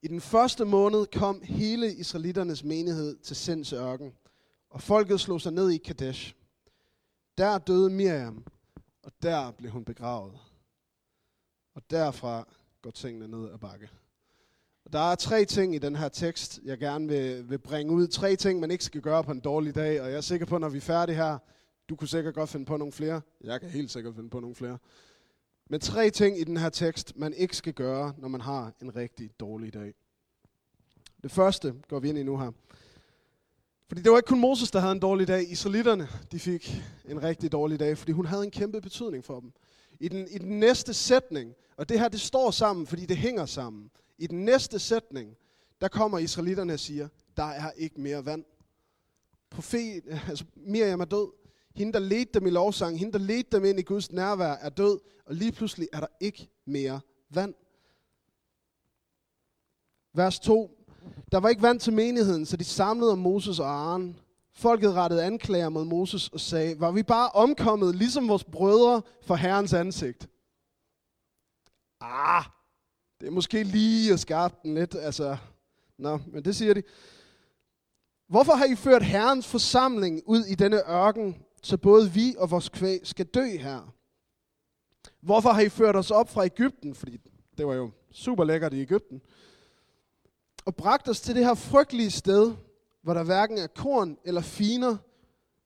I 0.01 0.07
den 0.07 0.21
første 0.21 0.65
måned 0.65 1.05
kom 1.05 1.41
hele 1.41 1.95
israeliternes 1.95 2.63
menighed 2.63 3.17
til 3.17 3.35
Sinds 3.35 3.73
ørken, 3.73 4.13
og 4.69 4.81
folket 4.81 5.19
slog 5.19 5.41
sig 5.41 5.53
ned 5.53 5.69
i 5.69 5.77
Kadesh. 5.77 6.35
Der 7.37 7.57
døde 7.57 7.89
Miriam, 7.89 8.45
og 9.03 9.11
der 9.21 9.51
blev 9.51 9.71
hun 9.71 9.85
begravet. 9.85 10.39
Og 11.73 11.81
derfra 11.89 12.47
går 12.81 12.91
tingene 12.91 13.27
ned 13.27 13.51
ad 13.53 13.57
bakke. 13.57 13.89
Og 14.91 14.93
der 14.93 15.11
er 15.11 15.15
tre 15.15 15.45
ting 15.45 15.75
i 15.75 15.77
den 15.77 15.95
her 15.95 16.09
tekst, 16.09 16.59
jeg 16.63 16.77
gerne 16.77 17.07
vil, 17.07 17.49
vil 17.49 17.57
bringe 17.57 17.93
ud. 17.93 18.07
Tre 18.07 18.35
ting, 18.35 18.59
man 18.59 18.71
ikke 18.71 18.83
skal 18.83 19.01
gøre 19.01 19.23
på 19.23 19.31
en 19.31 19.39
dårlig 19.39 19.75
dag, 19.75 20.01
og 20.01 20.09
jeg 20.09 20.17
er 20.17 20.21
sikker 20.21 20.45
på, 20.45 20.57
når 20.57 20.69
vi 20.69 20.77
er 20.77 20.81
færdige 20.81 21.15
her, 21.15 21.37
du 21.89 21.95
kunne 21.95 22.07
sikkert 22.07 22.33
godt 22.33 22.49
finde 22.49 22.65
på 22.65 22.77
nogle 22.77 22.91
flere. 22.91 23.21
Jeg 23.43 23.61
kan 23.61 23.69
helt 23.69 23.91
sikkert 23.91 24.15
finde 24.15 24.29
på 24.29 24.39
nogle 24.39 24.55
flere. 24.55 24.77
Men 25.69 25.79
tre 25.79 26.09
ting 26.09 26.39
i 26.39 26.43
den 26.43 26.57
her 26.57 26.69
tekst, 26.69 27.17
man 27.17 27.33
ikke 27.33 27.55
skal 27.55 27.73
gøre, 27.73 28.13
når 28.17 28.27
man 28.27 28.41
har 28.41 28.73
en 28.81 28.95
rigtig 28.95 29.31
dårlig 29.39 29.73
dag. 29.73 29.93
Det 31.23 31.31
første 31.31 31.73
går 31.87 31.99
vi 31.99 32.09
ind 32.09 32.17
i 32.17 32.23
nu 32.23 32.37
her. 32.37 32.51
Fordi 33.87 34.01
det 34.01 34.11
var 34.11 34.17
ikke 34.17 34.27
kun 34.27 34.39
Moses, 34.39 34.71
der 34.71 34.79
havde 34.79 34.91
en 34.91 34.99
dårlig 34.99 35.27
dag. 35.27 35.51
Israelitterne, 35.51 36.07
de 36.31 36.39
fik 36.39 36.83
en 37.05 37.23
rigtig 37.23 37.51
dårlig 37.51 37.79
dag, 37.79 37.97
fordi 37.97 38.11
hun 38.11 38.25
havde 38.25 38.43
en 38.43 38.51
kæmpe 38.51 38.81
betydning 38.81 39.25
for 39.25 39.39
dem. 39.39 39.51
I 39.99 40.07
den, 40.07 40.27
I 40.31 40.37
den 40.37 40.59
næste 40.59 40.93
sætning, 40.93 41.53
og 41.77 41.89
det 41.89 41.99
her 41.99 42.09
det 42.09 42.21
står 42.21 42.51
sammen, 42.51 42.87
fordi 42.87 43.05
det 43.05 43.17
hænger 43.17 43.45
sammen. 43.45 43.91
I 44.21 44.27
den 44.27 44.45
næste 44.45 44.79
sætning, 44.79 45.37
der 45.81 45.87
kommer 45.87 46.17
israelitterne 46.17 46.73
og 46.73 46.79
siger, 46.79 47.07
der 47.37 47.43
er 47.43 47.71
ikke 47.71 48.01
mere 48.01 48.25
vand. 48.25 48.45
Profet, 49.49 50.03
altså 50.29 50.45
Miriam 50.55 50.99
er 51.01 51.05
død. 51.05 51.31
Hende, 51.75 51.93
der 51.93 51.99
ledte 51.99 52.39
dem 52.39 52.47
i 52.47 52.49
lovsang, 52.49 52.99
hende, 52.99 53.13
der 53.13 53.19
ledte 53.19 53.57
dem 53.57 53.65
ind 53.65 53.79
i 53.79 53.83
Guds 53.83 54.11
nærvær, 54.11 54.53
er 54.53 54.69
død. 54.69 54.99
Og 55.25 55.35
lige 55.35 55.51
pludselig 55.51 55.87
er 55.93 55.99
der 55.99 56.07
ikke 56.19 56.49
mere 56.65 56.99
vand. 57.29 57.53
Vers 60.13 60.39
2. 60.39 60.77
Der 61.31 61.37
var 61.37 61.49
ikke 61.49 61.61
vand 61.61 61.79
til 61.79 61.93
menigheden, 61.93 62.45
så 62.45 62.57
de 62.57 62.63
samlede 62.63 63.11
om 63.11 63.19
Moses 63.19 63.59
og 63.59 63.67
Aaron. 63.67 64.19
Folket 64.53 64.93
rettede 64.93 65.23
anklager 65.23 65.69
mod 65.69 65.85
Moses 65.85 66.27
og 66.27 66.39
sagde, 66.39 66.79
var 66.79 66.91
vi 66.91 67.03
bare 67.03 67.29
omkommet, 67.29 67.95
ligesom 67.95 68.27
vores 68.27 68.43
brødre, 68.43 69.01
for 69.21 69.35
Herrens 69.35 69.73
ansigt? 69.73 70.29
Ah, 72.01 72.45
det 73.21 73.27
er 73.27 73.31
måske 73.31 73.63
lige 73.63 74.13
at 74.13 74.19
skarpe 74.19 74.55
den 74.63 74.75
lidt, 74.75 74.95
altså. 74.95 75.37
Nå, 75.97 76.19
men 76.27 76.45
det 76.45 76.55
siger 76.55 76.73
de. 76.73 76.83
Hvorfor 78.27 78.53
har 78.53 78.65
I 78.65 78.75
ført 78.75 79.03
Herrens 79.03 79.47
forsamling 79.47 80.21
ud 80.25 80.45
i 80.45 80.55
denne 80.55 80.89
ørken, 80.89 81.43
så 81.63 81.77
både 81.77 82.11
vi 82.11 82.35
og 82.37 82.51
vores 82.51 82.69
kvæg 82.69 82.99
skal 83.03 83.25
dø 83.25 83.57
her? 83.57 83.93
Hvorfor 85.21 85.49
har 85.49 85.61
I 85.61 85.69
ført 85.69 85.95
os 85.95 86.11
op 86.11 86.29
fra 86.29 86.45
Ægypten? 86.45 86.95
Fordi 86.95 87.17
det 87.57 87.67
var 87.67 87.73
jo 87.73 87.91
super 88.11 88.43
lækkert 88.43 88.73
i 88.73 88.81
Ægypten. 88.81 89.21
Og 90.65 90.75
bragt 90.75 91.09
os 91.09 91.21
til 91.21 91.35
det 91.35 91.45
her 91.45 91.53
frygtelige 91.53 92.11
sted, 92.11 92.53
hvor 93.01 93.13
der 93.13 93.23
hverken 93.23 93.57
er 93.57 93.67
korn 93.67 94.17
eller 94.23 94.41
finer, 94.41 94.97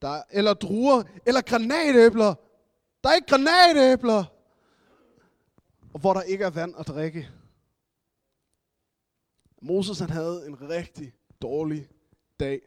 der, 0.01 0.21
eller 0.31 0.53
druer, 0.53 1.03
eller 1.25 1.41
granatæbler. 1.41 2.33
Der 3.03 3.09
er 3.09 3.13
ikke 3.13 3.27
granatæbler. 3.27 4.23
Og 5.93 5.99
hvor 5.99 6.13
der 6.13 6.21
ikke 6.21 6.43
er 6.43 6.49
vand 6.49 6.73
at 6.79 6.87
drikke. 6.87 7.29
Moses 9.65 9.99
han 9.99 10.09
havde 10.09 10.47
en 10.47 10.69
rigtig 10.69 11.13
dårlig 11.41 11.87
dag. 12.39 12.61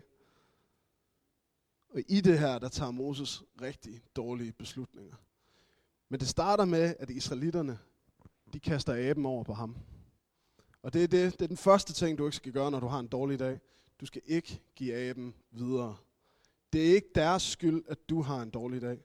Og 1.90 2.00
i 2.08 2.20
det 2.20 2.38
her, 2.38 2.58
der 2.58 2.68
tager 2.68 2.90
Moses 2.90 3.42
rigtig 3.62 4.02
dårlige 4.16 4.52
beslutninger. 4.52 5.16
Men 6.08 6.20
det 6.20 6.28
starter 6.28 6.64
med, 6.64 6.94
at 6.98 7.10
israelitterne, 7.10 7.78
de 8.52 8.60
kaster 8.60 9.10
aben 9.10 9.26
over 9.26 9.44
på 9.44 9.52
ham. 9.52 9.76
Og 10.82 10.92
det 10.92 11.04
er, 11.04 11.06
det, 11.06 11.32
det 11.32 11.42
er 11.42 11.48
den 11.48 11.56
første 11.56 11.92
ting, 11.92 12.18
du 12.18 12.26
ikke 12.26 12.36
skal 12.36 12.52
gøre, 12.52 12.70
når 12.70 12.80
du 12.80 12.86
har 12.86 13.00
en 13.00 13.08
dårlig 13.08 13.38
dag. 13.38 13.60
Du 14.00 14.06
skal 14.06 14.22
ikke 14.24 14.60
give 14.74 14.94
aben 14.94 15.34
videre. 15.50 15.96
Det 16.72 16.90
er 16.90 16.94
ikke 16.94 17.10
deres 17.14 17.42
skyld, 17.42 17.84
at 17.88 18.08
du 18.08 18.22
har 18.22 18.42
en 18.42 18.50
dårlig 18.50 18.80
dag. 18.80 18.98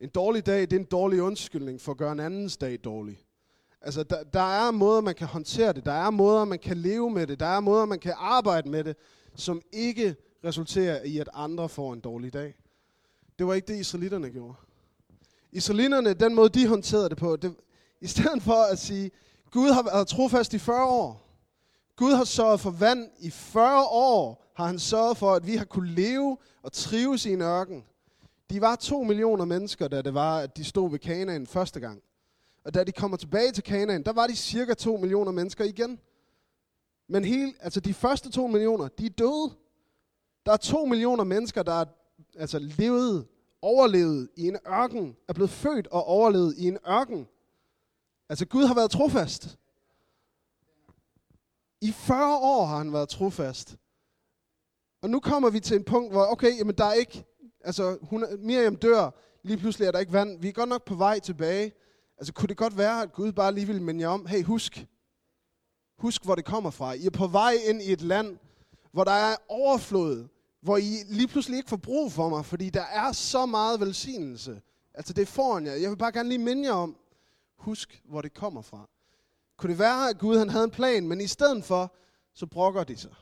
En 0.00 0.08
dårlig 0.08 0.46
dag, 0.46 0.60
det 0.60 0.72
er 0.72 0.80
en 0.80 0.84
dårlig 0.84 1.22
undskyldning 1.22 1.80
for 1.80 1.92
at 1.92 1.98
gøre 1.98 2.12
en 2.12 2.20
andens 2.20 2.56
dag 2.56 2.80
dårlig. 2.84 3.25
Altså, 3.82 4.02
der, 4.02 4.22
der 4.22 4.66
er 4.66 4.70
måder, 4.70 5.00
man 5.00 5.14
kan 5.14 5.26
håndtere 5.26 5.72
det. 5.72 5.84
Der 5.84 5.92
er 5.92 6.10
måder, 6.10 6.44
man 6.44 6.58
kan 6.58 6.76
leve 6.76 7.10
med 7.10 7.26
det. 7.26 7.40
Der 7.40 7.46
er 7.46 7.60
måder, 7.60 7.84
man 7.84 7.98
kan 7.98 8.14
arbejde 8.16 8.70
med 8.70 8.84
det, 8.84 8.96
som 9.34 9.62
ikke 9.72 10.16
resulterer 10.44 11.02
i, 11.02 11.18
at 11.18 11.28
andre 11.34 11.68
får 11.68 11.92
en 11.92 12.00
dårlig 12.00 12.32
dag. 12.32 12.54
Det 13.38 13.46
var 13.46 13.54
ikke 13.54 13.72
det, 13.72 13.80
israelitterne 13.80 14.30
gjorde. 14.30 14.54
Israelitterne, 15.52 16.14
den 16.14 16.34
måde, 16.34 16.48
de 16.48 16.66
håndterede 16.66 17.08
det 17.08 17.18
på, 17.18 17.36
det, 17.36 17.54
i 18.00 18.06
stedet 18.06 18.42
for 18.42 18.72
at 18.72 18.78
sige, 18.78 19.10
Gud 19.50 19.70
har 19.70 19.82
været 19.82 20.08
trofast 20.08 20.54
i 20.54 20.58
40 20.58 20.86
år. 20.86 21.26
Gud 21.96 22.12
har 22.12 22.24
sørget 22.24 22.60
for 22.60 22.70
vand 22.70 23.10
i 23.18 23.30
40 23.30 23.84
år, 23.84 24.44
har 24.56 24.66
han 24.66 24.78
sørget 24.78 25.16
for, 25.16 25.32
at 25.32 25.46
vi 25.46 25.56
har 25.56 25.64
kunne 25.64 25.90
leve 25.90 26.38
og 26.62 26.72
trives 26.72 27.26
i 27.26 27.32
en 27.32 27.42
ørken. 27.42 27.84
De 28.50 28.60
var 28.60 28.76
to 28.76 29.02
millioner 29.02 29.44
mennesker, 29.44 29.88
da 29.88 30.02
det 30.02 30.14
var, 30.14 30.38
at 30.38 30.56
de 30.56 30.64
stod 30.64 30.90
ved 30.90 30.98
Kanaan 30.98 31.46
første 31.46 31.80
gang. 31.80 32.02
Og 32.66 32.74
da 32.74 32.84
de 32.84 32.92
kommer 32.92 33.16
tilbage 33.16 33.52
til 33.52 33.64
Kanaan, 33.64 34.02
der 34.02 34.12
var 34.12 34.26
de 34.26 34.36
cirka 34.36 34.74
2 34.74 34.96
millioner 34.96 35.32
mennesker 35.32 35.64
igen. 35.64 36.00
Men 37.08 37.24
hele, 37.24 37.54
altså 37.60 37.80
de 37.80 37.94
første 37.94 38.30
2 38.30 38.46
millioner, 38.46 38.88
de 38.88 39.06
er 39.06 39.10
døde. 39.10 39.54
Der 40.46 40.52
er 40.52 40.56
2 40.56 40.84
millioner 40.84 41.24
mennesker, 41.24 41.62
der 41.62 41.72
er 41.72 41.84
altså 42.34 42.58
levet, 42.58 43.26
overlevet 43.62 44.28
i 44.36 44.48
en 44.48 44.56
ørken, 44.68 45.16
er 45.28 45.32
blevet 45.32 45.50
født 45.50 45.86
og 45.86 46.04
overlevet 46.04 46.54
i 46.58 46.68
en 46.68 46.78
ørken. 46.88 47.28
Altså 48.28 48.46
Gud 48.46 48.64
har 48.64 48.74
været 48.74 48.90
trofast. 48.90 49.58
I 51.80 51.92
40 51.92 52.38
år 52.38 52.64
har 52.64 52.78
han 52.78 52.92
været 52.92 53.08
trofast. 53.08 53.76
Og 55.02 55.10
nu 55.10 55.20
kommer 55.20 55.50
vi 55.50 55.60
til 55.60 55.76
en 55.76 55.84
punkt, 55.84 56.12
hvor, 56.12 56.26
okay, 56.26 56.58
jamen 56.58 56.74
der 56.74 56.84
er 56.84 56.92
ikke, 56.92 57.24
altså 57.60 57.98
hun, 58.02 58.24
Miriam 58.38 58.76
dør, 58.76 59.10
lige 59.42 59.58
pludselig 59.58 59.86
er 59.86 59.92
der 59.92 59.98
ikke 59.98 60.12
vand. 60.12 60.40
Vi 60.40 60.48
er 60.48 60.52
godt 60.52 60.68
nok 60.68 60.84
på 60.84 60.94
vej 60.94 61.18
tilbage. 61.18 61.72
Altså 62.18 62.32
kunne 62.32 62.48
det 62.48 62.56
godt 62.56 62.78
være, 62.78 63.02
at 63.02 63.12
Gud 63.12 63.32
bare 63.32 63.54
lige 63.54 63.66
ville 63.66 63.82
minde 63.82 64.00
jer 64.00 64.08
om, 64.08 64.26
hey 64.26 64.44
husk, 64.44 64.86
husk 65.98 66.24
hvor 66.24 66.34
det 66.34 66.44
kommer 66.44 66.70
fra. 66.70 66.92
I 66.92 67.06
er 67.06 67.10
på 67.10 67.26
vej 67.26 67.54
ind 67.68 67.82
i 67.82 67.92
et 67.92 68.00
land, 68.00 68.38
hvor 68.92 69.04
der 69.04 69.12
er 69.12 69.36
overflod, 69.48 70.28
hvor 70.60 70.76
I 70.76 70.96
lige 71.06 71.28
pludselig 71.28 71.56
ikke 71.56 71.68
får 71.68 71.76
brug 71.76 72.12
for 72.12 72.28
mig, 72.28 72.44
fordi 72.44 72.70
der 72.70 72.84
er 72.84 73.12
så 73.12 73.46
meget 73.46 73.80
velsignelse. 73.80 74.62
Altså 74.94 75.12
det 75.12 75.22
er 75.22 75.26
foran 75.26 75.66
jer. 75.66 75.72
Jeg 75.72 75.90
vil 75.90 75.96
bare 75.96 76.12
gerne 76.12 76.28
lige 76.28 76.38
minde 76.38 76.64
jer 76.64 76.72
om, 76.72 76.96
husk 77.58 78.02
hvor 78.04 78.22
det 78.22 78.34
kommer 78.34 78.62
fra. 78.62 78.88
Kunne 79.56 79.70
det 79.70 79.78
være, 79.78 80.10
at 80.10 80.18
Gud 80.18 80.38
han 80.38 80.48
havde 80.48 80.64
en 80.64 80.70
plan, 80.70 81.08
men 81.08 81.20
i 81.20 81.26
stedet 81.26 81.64
for, 81.64 81.94
så 82.34 82.46
brokker 82.46 82.84
de 82.84 82.96
sig. 82.96 83.14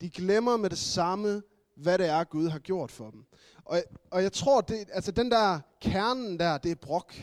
De 0.00 0.10
glemmer 0.10 0.56
med 0.56 0.70
det 0.70 0.78
samme, 0.78 1.42
hvad 1.76 1.98
det 1.98 2.06
er, 2.06 2.24
Gud 2.24 2.48
har 2.48 2.58
gjort 2.58 2.92
for 2.92 3.10
dem. 3.10 3.24
Og, 3.64 3.82
og 4.10 4.22
jeg 4.22 4.32
tror, 4.32 4.60
det, 4.60 4.88
altså 4.92 5.10
den 5.10 5.30
der 5.30 5.60
kernen 5.80 6.38
der, 6.38 6.58
det 6.58 6.70
er 6.70 6.74
brok. 6.74 7.14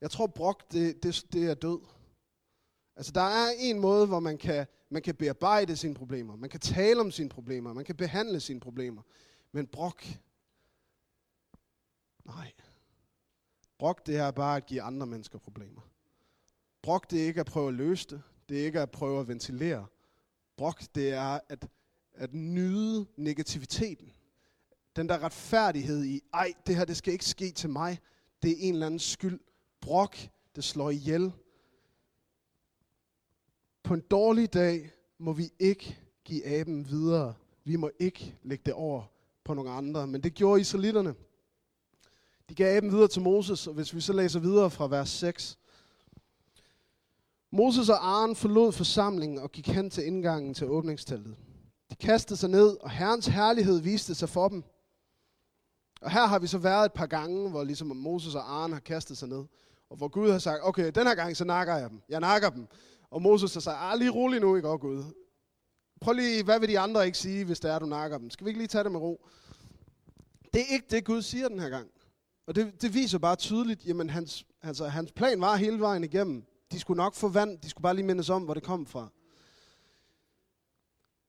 Jeg 0.00 0.10
tror, 0.10 0.26
brok, 0.26 0.72
det, 0.72 1.02
det, 1.02 1.26
det 1.32 1.50
er 1.50 1.54
død. 1.54 1.80
Altså, 2.96 3.12
der 3.12 3.20
er 3.20 3.50
en 3.58 3.80
måde, 3.80 4.06
hvor 4.06 4.20
man 4.20 4.38
kan, 4.38 4.66
man 4.90 5.02
kan 5.02 5.14
bearbejde 5.14 5.76
sine 5.76 5.94
problemer. 5.94 6.36
Man 6.36 6.50
kan 6.50 6.60
tale 6.60 7.00
om 7.00 7.10
sine 7.10 7.28
problemer. 7.28 7.72
Man 7.72 7.84
kan 7.84 7.96
behandle 7.96 8.40
sine 8.40 8.60
problemer. 8.60 9.02
Men 9.52 9.66
brok, 9.66 10.04
nej. 12.24 12.52
Brok, 13.78 14.06
det 14.06 14.16
er 14.16 14.30
bare 14.30 14.56
at 14.56 14.66
give 14.66 14.82
andre 14.82 15.06
mennesker 15.06 15.38
problemer. 15.38 15.80
Brok, 16.82 17.10
det 17.10 17.22
er 17.22 17.26
ikke 17.26 17.40
at 17.40 17.46
prøve 17.46 17.68
at 17.68 17.74
løse 17.74 18.08
det. 18.08 18.22
Det 18.48 18.60
er 18.60 18.64
ikke 18.64 18.80
at 18.80 18.90
prøve 18.90 19.20
at 19.20 19.28
ventilere. 19.28 19.86
Brok, 20.56 20.82
det 20.94 21.10
er 21.10 21.40
at, 21.48 21.68
at 22.14 22.34
nyde 22.34 23.06
negativiteten. 23.16 24.12
Den 24.96 25.08
der 25.08 25.18
retfærdighed 25.18 26.04
i, 26.04 26.20
ej, 26.34 26.52
det 26.66 26.76
her, 26.76 26.84
det 26.84 26.96
skal 26.96 27.12
ikke 27.12 27.24
ske 27.24 27.50
til 27.50 27.70
mig. 27.70 27.98
Det 28.42 28.50
er 28.50 28.56
en 28.58 28.74
eller 28.74 28.86
anden 28.86 29.00
skyld. 29.00 29.40
Brok, 29.80 30.16
det 30.56 30.64
slår 30.64 30.90
ihjel. 30.90 31.32
På 33.82 33.94
en 33.94 34.00
dårlig 34.00 34.52
dag 34.54 34.90
må 35.18 35.32
vi 35.32 35.52
ikke 35.58 35.98
give 36.24 36.46
aben 36.46 36.88
videre. 36.88 37.34
Vi 37.64 37.76
må 37.76 37.90
ikke 37.98 38.34
lægge 38.42 38.62
det 38.66 38.74
over 38.74 39.02
på 39.44 39.54
nogle 39.54 39.70
andre. 39.70 40.06
Men 40.06 40.20
det 40.20 40.34
gjorde 40.34 40.60
israelitterne. 40.60 41.14
De 42.48 42.54
gav 42.54 42.76
aben 42.76 42.92
videre 42.92 43.08
til 43.08 43.22
Moses, 43.22 43.66
og 43.66 43.74
hvis 43.74 43.94
vi 43.94 44.00
så 44.00 44.12
læser 44.12 44.40
videre 44.40 44.70
fra 44.70 44.88
vers 44.88 45.08
6. 45.08 45.58
Moses 47.50 47.88
og 47.88 48.08
Aaron 48.08 48.36
forlod 48.36 48.72
forsamlingen 48.72 49.38
og 49.38 49.52
gik 49.52 49.68
hen 49.68 49.90
til 49.90 50.06
indgangen 50.06 50.54
til 50.54 50.66
åbningsteltet. 50.66 51.36
De 51.90 51.96
kastede 51.96 52.38
sig 52.38 52.50
ned, 52.50 52.76
og 52.80 52.90
Herrens 52.90 53.26
herlighed 53.26 53.80
viste 53.80 54.14
sig 54.14 54.28
for 54.28 54.48
dem. 54.48 54.64
Og 56.00 56.10
her 56.10 56.26
har 56.26 56.38
vi 56.38 56.46
så 56.46 56.58
været 56.58 56.84
et 56.84 56.92
par 56.92 57.06
gange, 57.06 57.50
hvor 57.50 57.64
ligesom 57.64 57.96
Moses 57.96 58.34
og 58.34 58.52
Aaron 58.56 58.72
har 58.72 58.80
kastet 58.80 59.18
sig 59.18 59.28
ned. 59.28 59.44
Og 59.90 59.96
hvor 59.96 60.08
Gud 60.08 60.30
har 60.30 60.38
sagt, 60.38 60.60
okay, 60.62 60.90
den 60.94 61.06
her 61.06 61.14
gang 61.14 61.36
så 61.36 61.44
nakker 61.44 61.76
jeg 61.76 61.90
dem. 61.90 62.02
Jeg 62.08 62.20
nakker 62.20 62.50
dem. 62.50 62.66
Og 63.10 63.22
Moses 63.22 63.54
har 63.54 63.60
sagt, 63.60 63.76
ah, 63.80 63.98
lige 63.98 64.10
rolig 64.10 64.40
nu, 64.40 64.56
ikke 64.56 64.68
og 64.68 64.80
Gud. 64.80 65.04
Prøv 66.00 66.12
lige, 66.12 66.44
hvad 66.44 66.60
vil 66.60 66.68
de 66.68 66.78
andre 66.78 67.06
ikke 67.06 67.18
sige, 67.18 67.44
hvis 67.44 67.60
det 67.60 67.70
er, 67.70 67.78
du 67.78 67.86
nakker 67.86 68.18
dem? 68.18 68.30
Skal 68.30 68.44
vi 68.44 68.50
ikke 68.50 68.60
lige 68.60 68.68
tage 68.68 68.84
det 68.84 68.92
med 68.92 69.00
ro? 69.00 69.26
Det 70.52 70.60
er 70.60 70.72
ikke 70.72 70.86
det, 70.90 71.04
Gud 71.04 71.22
siger 71.22 71.48
den 71.48 71.60
her 71.60 71.68
gang. 71.68 71.88
Og 72.46 72.54
det, 72.54 72.82
det 72.82 72.94
viser 72.94 73.18
bare 73.18 73.36
tydeligt, 73.36 73.86
jamen 73.86 74.10
hans, 74.10 74.46
altså, 74.62 74.88
hans 74.88 75.12
plan 75.12 75.40
var 75.40 75.56
hele 75.56 75.80
vejen 75.80 76.04
igennem. 76.04 76.44
De 76.72 76.80
skulle 76.80 76.96
nok 76.96 77.14
få 77.14 77.28
vand, 77.28 77.58
de 77.58 77.70
skulle 77.70 77.82
bare 77.82 77.94
lige 77.94 78.06
mindes 78.06 78.30
om, 78.30 78.42
hvor 78.42 78.54
det 78.54 78.62
kom 78.62 78.86
fra. 78.86 79.08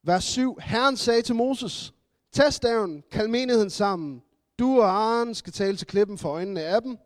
Vers 0.03 0.23
7. 0.23 0.57
Herren 0.61 0.97
sagde 0.97 1.21
til 1.21 1.35
Moses, 1.35 1.93
Tag 2.31 2.53
staven, 2.53 3.03
kald 3.11 3.27
menigheden 3.27 3.69
sammen. 3.69 4.23
Du 4.59 4.81
og 4.81 4.89
Aaron 4.89 5.35
skal 5.35 5.53
tale 5.53 5.77
til 5.77 5.87
klippen 5.87 6.17
for 6.17 6.29
øjnene 6.29 6.61
af 6.61 6.81
dem. 6.81 6.97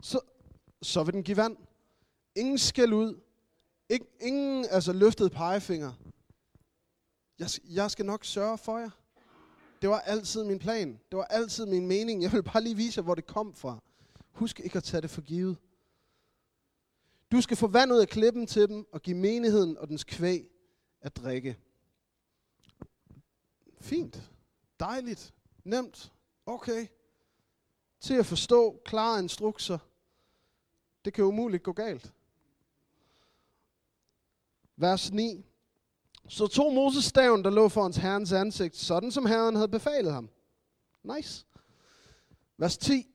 Så, 0.00 0.20
så 0.84 1.02
vil 1.04 1.14
den 1.14 1.22
give 1.22 1.36
vand. 1.36 1.56
Ingen 2.34 2.58
skæld 2.58 2.92
ud. 2.92 3.20
Ik- 3.92 4.18
ingen 4.20 4.66
altså, 4.70 4.92
løftet 4.92 5.32
pegefinger. 5.32 5.92
Jeg, 7.38 7.48
jeg 7.70 7.90
skal 7.90 8.06
nok 8.06 8.24
sørge 8.24 8.58
for 8.58 8.78
jer. 8.78 8.90
Det 9.82 9.90
var 9.90 10.00
altid 10.00 10.44
min 10.44 10.58
plan. 10.58 11.00
Det 11.10 11.16
var 11.18 11.24
altid 11.24 11.66
min 11.66 11.86
mening. 11.86 12.22
Jeg 12.22 12.32
vil 12.32 12.42
bare 12.42 12.62
lige 12.62 12.76
vise 12.76 12.98
jer, 12.98 13.02
hvor 13.04 13.14
det 13.14 13.26
kom 13.26 13.54
fra. 13.54 13.82
Husk 14.32 14.60
ikke 14.60 14.76
at 14.78 14.84
tage 14.84 15.00
det 15.00 15.10
for 15.10 15.20
givet. 15.20 15.56
Du 17.32 17.40
skal 17.40 17.56
få 17.56 17.66
vand 17.66 17.92
ud 17.92 17.98
af 17.98 18.08
klippen 18.08 18.46
til 18.46 18.68
dem 18.68 18.86
og 18.92 19.02
give 19.02 19.16
menigheden 19.16 19.78
og 19.78 19.88
dens 19.88 20.04
kvæg 20.04 20.50
at 21.00 21.16
drikke. 21.16 21.58
Fint. 23.80 24.30
Dejligt. 24.80 25.34
Nemt. 25.64 26.12
Okay. 26.46 26.86
Til 28.00 28.14
at 28.14 28.26
forstå 28.26 28.82
klare 28.84 29.18
instrukser. 29.22 29.78
Det 31.04 31.12
kan 31.12 31.24
umuligt 31.24 31.62
gå 31.62 31.72
galt. 31.72 32.12
Vers 34.76 35.12
9. 35.12 35.44
Så 36.28 36.46
tog 36.46 36.74
Moses 36.74 37.04
staven, 37.04 37.44
der 37.44 37.50
lå 37.50 37.68
foran 37.68 37.92
herrens 37.92 38.32
ansigt, 38.32 38.76
sådan 38.76 39.10
som 39.10 39.26
herren 39.26 39.54
havde 39.54 39.68
befalet 39.68 40.12
ham. 40.12 40.30
Nice. 41.02 41.46
Vers 42.56 42.78
10. 42.78 43.06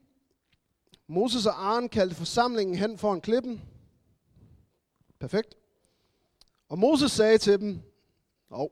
Moses 1.07 1.45
og 1.45 1.65
Aaron 1.67 1.89
kaldte 1.89 2.15
forsamlingen 2.15 2.75
hen 2.75 2.97
foran 2.97 3.21
klippen. 3.21 3.61
Perfekt. 5.19 5.55
Og 6.69 6.79
Moses 6.79 7.11
sagde 7.11 7.37
til 7.37 7.59
dem, 7.59 7.81
Åh, 8.51 8.59
oh, 8.59 8.69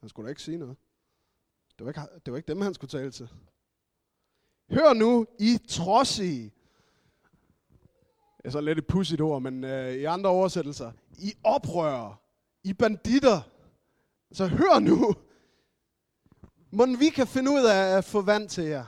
han 0.00 0.08
skulle 0.08 0.26
da 0.26 0.30
ikke 0.30 0.42
sige 0.42 0.58
noget. 0.58 0.76
Det 1.78 1.86
var, 1.86 1.90
ikke, 1.90 2.00
det 2.24 2.32
var 2.32 2.36
ikke 2.36 2.48
dem, 2.48 2.60
han 2.60 2.74
skulle 2.74 2.90
tale 2.90 3.10
til. 3.10 3.28
Hør 4.70 4.92
nu, 4.92 5.26
I 5.38 5.58
trodsige. 5.68 6.52
Det 8.46 8.50
er 8.50 8.52
så 8.52 8.60
lidt 8.60 8.78
et 8.78 8.86
pudsigt 8.86 9.20
ord, 9.20 9.42
men 9.42 9.64
øh, 9.64 9.92
i 9.92 10.04
andre 10.04 10.30
oversættelser. 10.30 10.92
I 11.18 11.34
oprører. 11.44 12.20
I 12.64 12.72
banditter. 12.72 13.40
Så 14.32 14.46
hør 14.46 14.78
nu. 14.78 15.14
Må 16.70 16.86
vi 16.98 17.08
kan 17.08 17.26
finde 17.26 17.50
ud 17.50 17.64
af 17.64 17.96
at 17.96 18.04
få 18.04 18.20
vand 18.20 18.48
til 18.48 18.64
jer. 18.64 18.84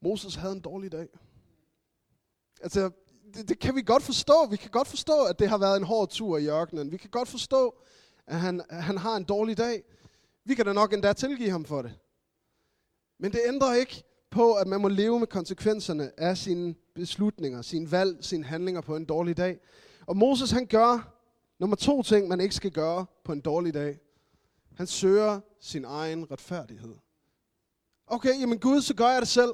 Moses 0.00 0.34
havde 0.34 0.52
en 0.52 0.60
dårlig 0.60 0.92
dag. 0.92 1.08
Altså, 2.62 2.90
det, 3.34 3.48
det 3.48 3.58
kan 3.58 3.74
vi 3.74 3.82
godt 3.82 4.02
forstå. 4.02 4.46
Vi 4.50 4.56
kan 4.56 4.70
godt 4.70 4.88
forstå, 4.88 5.24
at 5.24 5.38
det 5.38 5.48
har 5.48 5.58
været 5.58 5.76
en 5.76 5.84
hård 5.84 6.08
tur 6.08 6.38
i 6.38 6.48
ørkenen. 6.48 6.92
Vi 6.92 6.96
kan 6.96 7.10
godt 7.10 7.28
forstå, 7.28 7.74
at 8.26 8.40
han, 8.40 8.62
at 8.68 8.82
han 8.82 8.98
har 8.98 9.16
en 9.16 9.24
dårlig 9.24 9.56
dag. 9.56 9.82
Vi 10.44 10.54
kan 10.54 10.66
da 10.66 10.72
nok 10.72 10.92
endda 10.92 11.12
tilgive 11.12 11.50
ham 11.50 11.64
for 11.64 11.82
det. 11.82 11.98
Men 13.18 13.32
det 13.32 13.40
ændrer 13.46 13.74
ikke 13.74 14.04
på, 14.34 14.54
at 14.54 14.66
man 14.66 14.80
må 14.80 14.88
leve 14.88 15.18
med 15.18 15.26
konsekvenserne 15.26 16.20
af 16.20 16.38
sine 16.38 16.74
beslutninger, 16.94 17.62
sine 17.62 17.90
valg, 17.90 18.16
sine 18.20 18.44
handlinger 18.44 18.80
på 18.80 18.96
en 18.96 19.04
dårlig 19.04 19.36
dag. 19.36 19.58
Og 20.06 20.16
Moses 20.16 20.50
han 20.50 20.66
gør 20.66 21.14
nummer 21.58 21.76
to 21.76 22.02
ting, 22.02 22.28
man 22.28 22.40
ikke 22.40 22.54
skal 22.54 22.70
gøre 22.70 23.06
på 23.24 23.32
en 23.32 23.40
dårlig 23.40 23.74
dag. 23.74 23.98
Han 24.76 24.86
søger 24.86 25.40
sin 25.60 25.84
egen 25.84 26.30
retfærdighed. 26.30 26.94
Okay, 28.06 28.40
jamen 28.40 28.58
Gud, 28.58 28.82
så 28.82 28.94
gør 28.94 29.08
jeg 29.08 29.20
det 29.20 29.28
selv. 29.28 29.52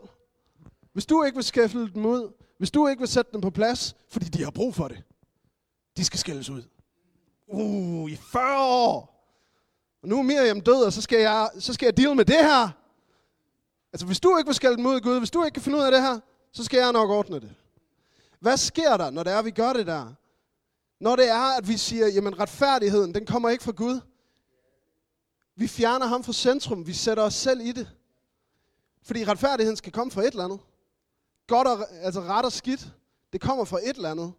Hvis 0.92 1.06
du 1.06 1.24
ikke 1.24 1.36
vil 1.36 1.44
skæfte 1.44 1.92
dem 1.94 2.06
ud, 2.06 2.32
hvis 2.58 2.70
du 2.70 2.88
ikke 2.88 3.00
vil 3.00 3.08
sætte 3.08 3.32
dem 3.32 3.40
på 3.40 3.50
plads, 3.50 3.96
fordi 4.08 4.26
de 4.26 4.44
har 4.44 4.50
brug 4.50 4.74
for 4.74 4.88
det, 4.88 5.02
de 5.96 6.04
skal 6.04 6.18
skældes 6.18 6.50
ud. 6.50 6.62
Uh, 7.46 8.10
i 8.10 8.16
40 8.16 8.68
år. 8.68 9.10
Og 10.02 10.08
nu 10.08 10.18
er 10.18 10.22
Miriam 10.22 10.60
død, 10.60 10.82
og 10.82 10.92
så 10.92 11.02
skal 11.02 11.18
jeg, 11.18 11.50
så 11.58 11.74
skal 11.74 11.86
jeg 11.86 11.96
deal 11.96 12.16
med 12.16 12.24
det 12.24 12.36
her. 12.36 12.79
Altså, 13.92 14.06
hvis 14.06 14.20
du 14.20 14.36
ikke 14.36 14.48
vil 14.48 14.54
skælde 14.54 14.76
dem 14.76 14.86
ud, 14.86 15.00
Gud, 15.00 15.18
hvis 15.18 15.30
du 15.30 15.44
ikke 15.44 15.54
kan 15.54 15.62
finde 15.62 15.78
ud 15.78 15.82
af 15.82 15.92
det 15.92 16.02
her, 16.02 16.20
så 16.52 16.64
skal 16.64 16.78
jeg 16.78 16.92
nok 16.92 17.10
ordne 17.10 17.40
det. 17.40 17.54
Hvad 18.40 18.56
sker 18.56 18.96
der, 18.96 19.10
når 19.10 19.22
det 19.22 19.32
er, 19.32 19.38
at 19.38 19.44
vi 19.44 19.50
gør 19.50 19.72
det 19.72 19.86
der? 19.86 20.14
Når 21.00 21.16
det 21.16 21.28
er, 21.28 21.56
at 21.56 21.68
vi 21.68 21.76
siger, 21.76 22.06
jamen 22.06 22.40
retfærdigheden, 22.40 23.14
den 23.14 23.26
kommer 23.26 23.48
ikke 23.48 23.64
fra 23.64 23.72
Gud. 23.72 24.00
Vi 25.56 25.68
fjerner 25.68 26.06
ham 26.06 26.24
fra 26.24 26.32
centrum, 26.32 26.86
vi 26.86 26.92
sætter 26.92 27.22
os 27.22 27.34
selv 27.34 27.60
i 27.60 27.72
det. 27.72 27.90
Fordi 29.02 29.24
retfærdigheden 29.24 29.76
skal 29.76 29.92
komme 29.92 30.10
fra 30.10 30.22
et 30.22 30.30
eller 30.30 30.44
andet. 30.44 30.60
Godt 31.46 31.68
og, 31.68 31.78
altså 31.90 32.20
ret 32.20 32.44
og 32.44 32.52
skidt, 32.52 32.88
det 33.32 33.40
kommer 33.40 33.64
fra 33.64 33.78
et 33.78 33.96
eller 33.96 34.10
andet. 34.10 34.32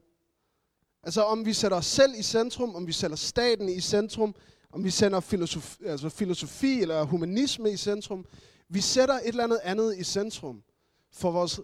Altså 1.04 1.24
om 1.24 1.46
vi 1.46 1.54
sætter 1.54 1.78
os 1.78 1.86
selv 1.86 2.14
i 2.18 2.24
centrum, 2.24 2.76
om 2.76 2.88
vi 2.88 2.92
sætter 2.92 3.18
staten 3.18 3.70
i 3.70 3.80
centrum, 3.80 4.36
om 4.72 4.84
vi 4.84 4.90
sender 4.90 5.20
filosofi, 5.20 5.86
altså 5.86 6.10
filosofi 6.10 6.82
eller 6.82 7.04
humanisme 7.04 7.72
i 7.72 7.78
centrum. 7.78 8.26
Vi 8.74 8.82
sætter 8.82 9.16
et 9.16 9.28
eller 9.28 9.44
andet 9.44 9.60
andet 9.64 9.98
i 9.98 10.04
centrum 10.04 10.64
for 11.12 11.32
vores 11.32 11.60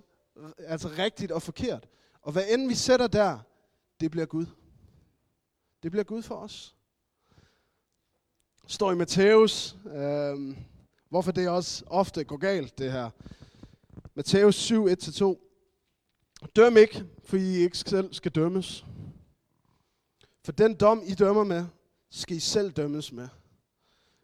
altså 0.57 0.87
rigtigt 0.87 1.31
og 1.31 1.41
forkert. 1.41 1.87
Og 2.21 2.31
hvad 2.31 2.43
end 2.49 2.67
vi 2.67 2.75
sætter 2.75 3.07
der, 3.07 3.39
det 3.99 4.11
bliver 4.11 4.25
Gud. 4.25 4.45
Det 5.83 5.91
bliver 5.91 6.03
Gud 6.03 6.21
for 6.21 6.35
os. 6.35 6.75
Står 8.67 8.91
i 8.91 8.95
Matthæus, 8.95 9.75
øh, 9.95 10.57
hvorfor 11.09 11.31
det 11.31 11.49
også 11.49 11.83
ofte 11.87 12.23
går 12.23 12.37
galt, 12.37 12.77
det 12.77 12.91
her. 12.91 13.09
Matthæus 14.13 14.55
7, 14.55 14.87
1-2. 14.87 15.37
Døm 16.55 16.77
ikke, 16.77 17.05
for 17.23 17.37
I 17.37 17.55
ikke 17.55 17.77
selv 17.77 18.13
skal 18.13 18.31
dømmes. 18.31 18.85
For 20.43 20.51
den 20.51 20.75
dom, 20.75 21.01
I 21.05 21.13
dømmer 21.13 21.43
med, 21.43 21.65
skal 22.09 22.37
I 22.37 22.39
selv 22.39 22.71
dømmes 22.71 23.11
med. 23.11 23.27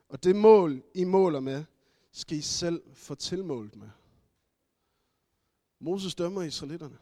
Og 0.09 0.23
det 0.23 0.35
mål, 0.35 0.83
I 0.95 1.03
måler 1.03 1.39
med, 1.39 1.63
skal 2.13 2.37
I 2.37 2.41
selv 2.41 2.95
få 2.95 3.15
tilmålt 3.15 3.75
med. 3.75 3.89
Moses 5.79 6.15
dømmer 6.15 6.41
israelitterne. 6.41 6.97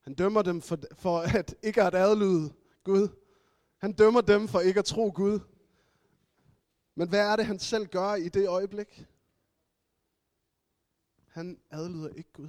Han 0.00 0.14
dømmer 0.14 0.42
dem 0.42 0.60
for, 0.62 0.78
for 0.92 1.18
at 1.18 1.54
ikke 1.62 1.82
at 1.82 1.94
adlyde 1.94 2.54
Gud. 2.84 3.08
Han 3.76 3.92
dømmer 3.92 4.20
dem 4.20 4.48
for 4.48 4.60
ikke 4.60 4.78
at 4.78 4.84
tro 4.84 5.12
Gud. 5.14 5.40
Men 6.94 7.08
hvad 7.08 7.20
er 7.32 7.36
det, 7.36 7.46
han 7.46 7.58
selv 7.58 7.86
gør 7.86 8.14
i 8.14 8.28
det 8.28 8.48
øjeblik? 8.48 9.06
Han 11.26 11.60
adlyder 11.70 12.08
ikke 12.08 12.32
Gud. 12.32 12.48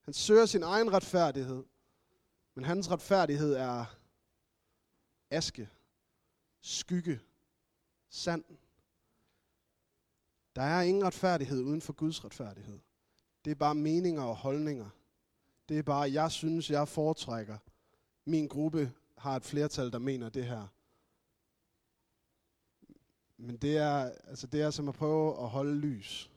Han 0.00 0.14
søger 0.14 0.46
sin 0.46 0.62
egen 0.62 0.92
retfærdighed. 0.92 1.64
Men 2.54 2.64
hans 2.64 2.90
retfærdighed 2.90 3.54
er 3.54 3.84
aske, 5.30 5.70
skygge, 6.60 7.20
sand. 8.08 8.44
Der 10.56 10.62
er 10.62 10.82
ingen 10.82 11.04
retfærdighed 11.04 11.62
uden 11.62 11.80
for 11.80 11.92
Guds 11.92 12.24
retfærdighed. 12.24 12.78
Det 13.44 13.50
er 13.50 13.54
bare 13.54 13.74
meninger 13.74 14.22
og 14.22 14.36
holdninger. 14.36 14.90
Det 15.68 15.78
er 15.78 15.82
bare, 15.82 16.12
jeg 16.12 16.30
synes, 16.30 16.70
jeg 16.70 16.88
foretrækker. 16.88 17.58
Min 18.24 18.48
gruppe 18.48 18.92
har 19.18 19.36
et 19.36 19.44
flertal, 19.44 19.92
der 19.92 19.98
mener 19.98 20.28
det 20.28 20.44
her. 20.44 20.66
Men 23.36 23.56
det 23.56 23.76
er, 23.76 24.12
altså 24.24 24.46
det 24.46 24.62
er 24.62 24.70
som 24.70 24.88
at 24.88 24.94
prøve 24.94 25.42
at 25.42 25.48
holde 25.48 25.74
lys. 25.74 26.30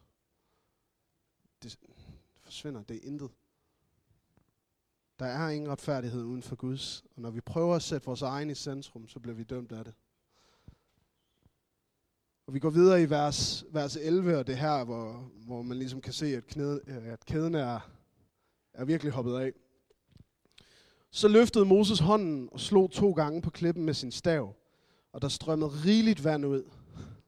Det 1.63 1.79
forsvinder, 2.41 2.83
det 2.83 2.97
er 2.97 3.07
intet. 3.07 3.31
Der 5.19 5.25
er 5.25 5.49
ingen 5.49 5.71
retfærdighed 5.71 6.23
uden 6.23 6.43
for 6.43 6.55
Guds, 6.55 7.05
og 7.15 7.21
når 7.21 7.31
vi 7.31 7.41
prøver 7.41 7.75
at 7.75 7.81
sætte 7.81 8.05
vores 8.05 8.21
egen 8.21 8.49
i 8.49 8.55
centrum, 8.55 9.07
så 9.07 9.19
bliver 9.19 9.35
vi 9.35 9.43
dømt 9.43 9.71
af 9.71 9.85
det. 9.85 9.93
Og 12.47 12.53
vi 12.53 12.59
går 12.59 12.69
videre 12.69 13.01
i 13.01 13.09
vers, 13.09 13.65
vers 13.71 13.95
11, 13.95 14.37
og 14.37 14.47
det 14.47 14.53
er 14.53 14.57
her, 14.57 14.83
hvor, 14.83 15.31
hvor 15.45 15.61
man 15.61 15.77
ligesom 15.77 16.01
kan 16.01 16.13
se, 16.13 16.25
at, 16.25 16.47
knæde, 16.47 16.81
øh, 16.87 17.13
at 17.13 17.25
kæden 17.25 17.55
er, 17.55 17.79
er 18.73 18.85
virkelig 18.85 19.13
hoppet 19.13 19.35
af. 19.35 19.51
Så 21.11 21.27
løftede 21.27 21.65
Moses 21.65 21.99
hånden 21.99 22.49
og 22.51 22.59
slog 22.59 22.91
to 22.91 23.11
gange 23.11 23.41
på 23.41 23.49
klippen 23.49 23.85
med 23.85 23.93
sin 23.93 24.11
stav, 24.11 24.55
og 25.13 25.21
der 25.21 25.27
strømmede 25.27 25.69
rigeligt 25.69 26.23
vand 26.23 26.45
ud, 26.45 26.63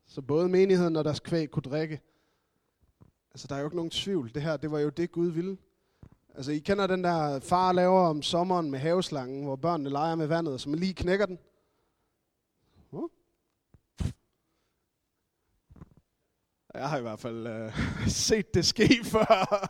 så 0.08 0.22
både 0.22 0.50
menigheden 0.50 0.96
og 0.96 1.04
deres 1.04 1.20
kvæg 1.20 1.52
kunne 1.52 1.64
drikke. 1.64 2.02
Altså, 3.32 3.48
der 3.48 3.56
er 3.56 3.60
jo 3.60 3.68
ikke 3.68 3.76
nogen 3.76 3.92
tvivl. 3.92 4.32
Det 4.34 4.42
her, 4.42 4.58
det 4.58 4.72
var 4.72 4.80
jo 4.80 4.90
det, 4.90 5.12
Gud 5.12 5.28
ville. 5.28 5.58
Altså, 6.36 6.52
I 6.52 6.60
kender 6.60 6.88
den 6.88 7.04
der 7.04 7.40
far 7.40 7.72
laver 7.72 8.02
om 8.02 8.22
sommeren 8.22 8.72
med 8.72 8.80
haveslangen, 8.80 9.44
hvor 9.44 9.56
børnene 9.56 9.90
leger 9.90 10.16
med 10.16 10.28
vandet, 10.28 10.62
så 10.62 10.70
man 10.70 10.80
lige 10.80 10.94
knækker 10.94 11.26
den. 11.26 11.40
Jeg 16.74 16.90
har 16.90 16.98
i 16.98 17.02
hvert 17.02 17.20
fald 17.20 17.48
øh, 17.48 17.74
set 18.08 18.54
det 18.54 18.66
ske 18.66 19.00
før. 19.14 19.70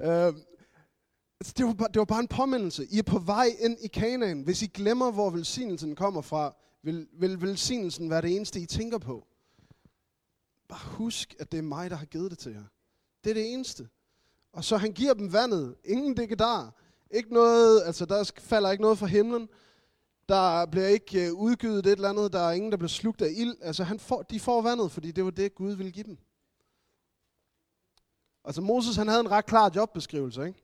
øh, 0.00 0.34
altså, 1.40 1.54
det, 1.56 1.66
var 1.66 1.72
bare, 1.72 1.88
det 1.88 1.98
var 1.98 2.04
bare 2.04 2.20
en 2.20 2.28
påmindelse. 2.28 2.86
I 2.90 2.98
er 2.98 3.02
på 3.02 3.18
vej 3.18 3.46
ind 3.60 3.78
i 3.80 3.86
Kanaan. 3.86 4.42
Hvis 4.42 4.62
I 4.62 4.66
glemmer, 4.66 5.10
hvor 5.10 5.30
velsignelsen 5.30 5.96
kommer 5.96 6.20
fra, 6.20 6.56
vil, 6.82 7.08
vil 7.12 7.40
velsignelsen 7.40 8.10
være 8.10 8.22
det 8.22 8.36
eneste, 8.36 8.60
I 8.60 8.66
tænker 8.66 8.98
på. 8.98 9.26
Bare 10.68 10.80
husk, 10.84 11.34
at 11.38 11.52
det 11.52 11.58
er 11.58 11.62
mig, 11.62 11.90
der 11.90 11.96
har 11.96 12.06
givet 12.06 12.30
det 12.30 12.38
til 12.38 12.52
jer. 12.52 12.64
Det 13.24 13.30
er 13.30 13.34
det 13.34 13.52
eneste. 13.52 13.88
Og 14.52 14.64
så 14.64 14.76
han 14.76 14.92
giver 14.92 15.14
dem 15.14 15.32
vandet. 15.32 15.74
Ingen 15.84 16.16
der. 16.16 16.70
Ikke 17.10 17.34
noget, 17.34 17.82
altså 17.86 18.04
der 18.06 18.32
falder 18.38 18.70
ikke 18.70 18.82
noget 18.82 18.98
fra 18.98 19.06
himlen. 19.06 19.48
Der 20.28 20.66
bliver 20.66 20.86
ikke 20.86 21.32
uh, 21.32 21.40
udgivet 21.40 21.86
et 21.86 21.92
eller 21.92 22.08
andet. 22.08 22.32
Der 22.32 22.40
er 22.40 22.52
ingen, 22.52 22.70
der 22.70 22.76
bliver 22.76 22.88
slugt 22.88 23.22
af 23.22 23.30
ild. 23.36 23.56
Altså 23.60 23.84
han 23.84 24.00
får, 24.00 24.22
de 24.22 24.40
får 24.40 24.62
vandet, 24.62 24.92
fordi 24.92 25.10
det 25.12 25.24
var 25.24 25.30
det, 25.30 25.54
Gud 25.54 25.72
ville 25.72 25.92
give 25.92 26.04
dem. 26.04 26.18
Altså 28.44 28.60
Moses, 28.60 28.96
han 28.96 29.08
havde 29.08 29.20
en 29.20 29.30
ret 29.30 29.46
klar 29.46 29.72
jobbeskrivelse, 29.76 30.46
ikke? 30.46 30.62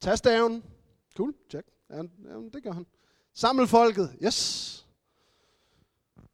Tag 0.00 0.18
staven. 0.18 0.64
Cool, 1.16 1.34
check. 1.50 1.68
Ja, 1.90 1.96
ja, 1.96 2.34
det 2.52 2.62
gør 2.62 2.72
han. 2.72 2.86
Samle 3.32 3.66
folket. 3.66 4.16
Yes. 4.24 4.86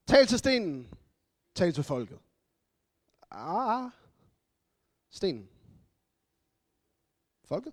Tal 0.07 0.27
til 0.27 0.39
stenen. 0.39 0.89
Tal 1.55 1.73
til 1.73 1.85
folket. 1.85 2.19
Ah. 3.31 3.85
ah. 3.85 3.91
Stenen. 5.11 5.49
Folket? 7.45 7.73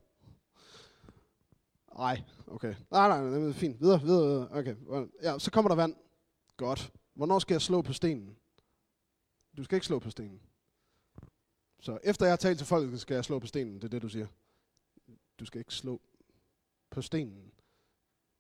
Nej, 1.98 2.24
okay. 2.48 2.76
Nej, 2.92 3.08
nej, 3.08 3.22
nej, 3.22 3.40
det 3.40 3.50
er 3.50 3.54
fint. 3.54 3.82
Videre, 3.82 4.02
videre, 4.02 4.28
videre. 4.28 4.50
Okay. 4.52 4.76
Ja, 5.24 5.40
så 5.40 5.52
kommer 5.52 5.70
der 5.70 5.76
vand. 5.76 5.96
Godt. 6.58 6.92
Hvornår 7.14 7.40
skal 7.40 7.54
jeg 7.54 7.62
slå 7.62 7.82
på 7.82 7.94
stenen? 7.94 8.36
Du 9.58 9.64
skal 9.64 9.76
ikke 9.76 9.86
slå 9.86 10.00
på 10.00 10.10
stenen. 10.10 10.42
Så 11.80 12.00
efter 12.04 12.26
jeg 12.26 12.32
har 12.32 12.38
talt 12.38 12.58
til 12.58 12.68
folket, 12.68 13.02
skal 13.02 13.16
jeg 13.16 13.26
slå 13.26 13.40
på 13.40 13.48
stenen. 13.48 13.76
Det 13.76 13.84
er 13.84 13.88
det, 13.88 14.02
du 14.02 14.10
siger. 14.10 14.28
Du 15.40 15.46
skal 15.46 15.60
ikke 15.60 15.74
slå 15.74 16.02
på 16.90 17.02
stenen. 17.02 17.52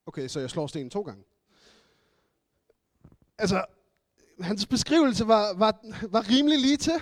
Okay, 0.06 0.28
så 0.28 0.40
jeg 0.40 0.50
slår 0.50 0.68
stenen 0.68 0.90
to 0.90 1.02
gange. 1.02 1.24
Altså, 3.38 3.66
hans 4.40 4.66
beskrivelse 4.66 5.28
var, 5.28 5.54
var, 5.54 5.80
var 6.08 6.30
rimelig 6.30 6.60
lige 6.60 6.78
til. 6.78 7.02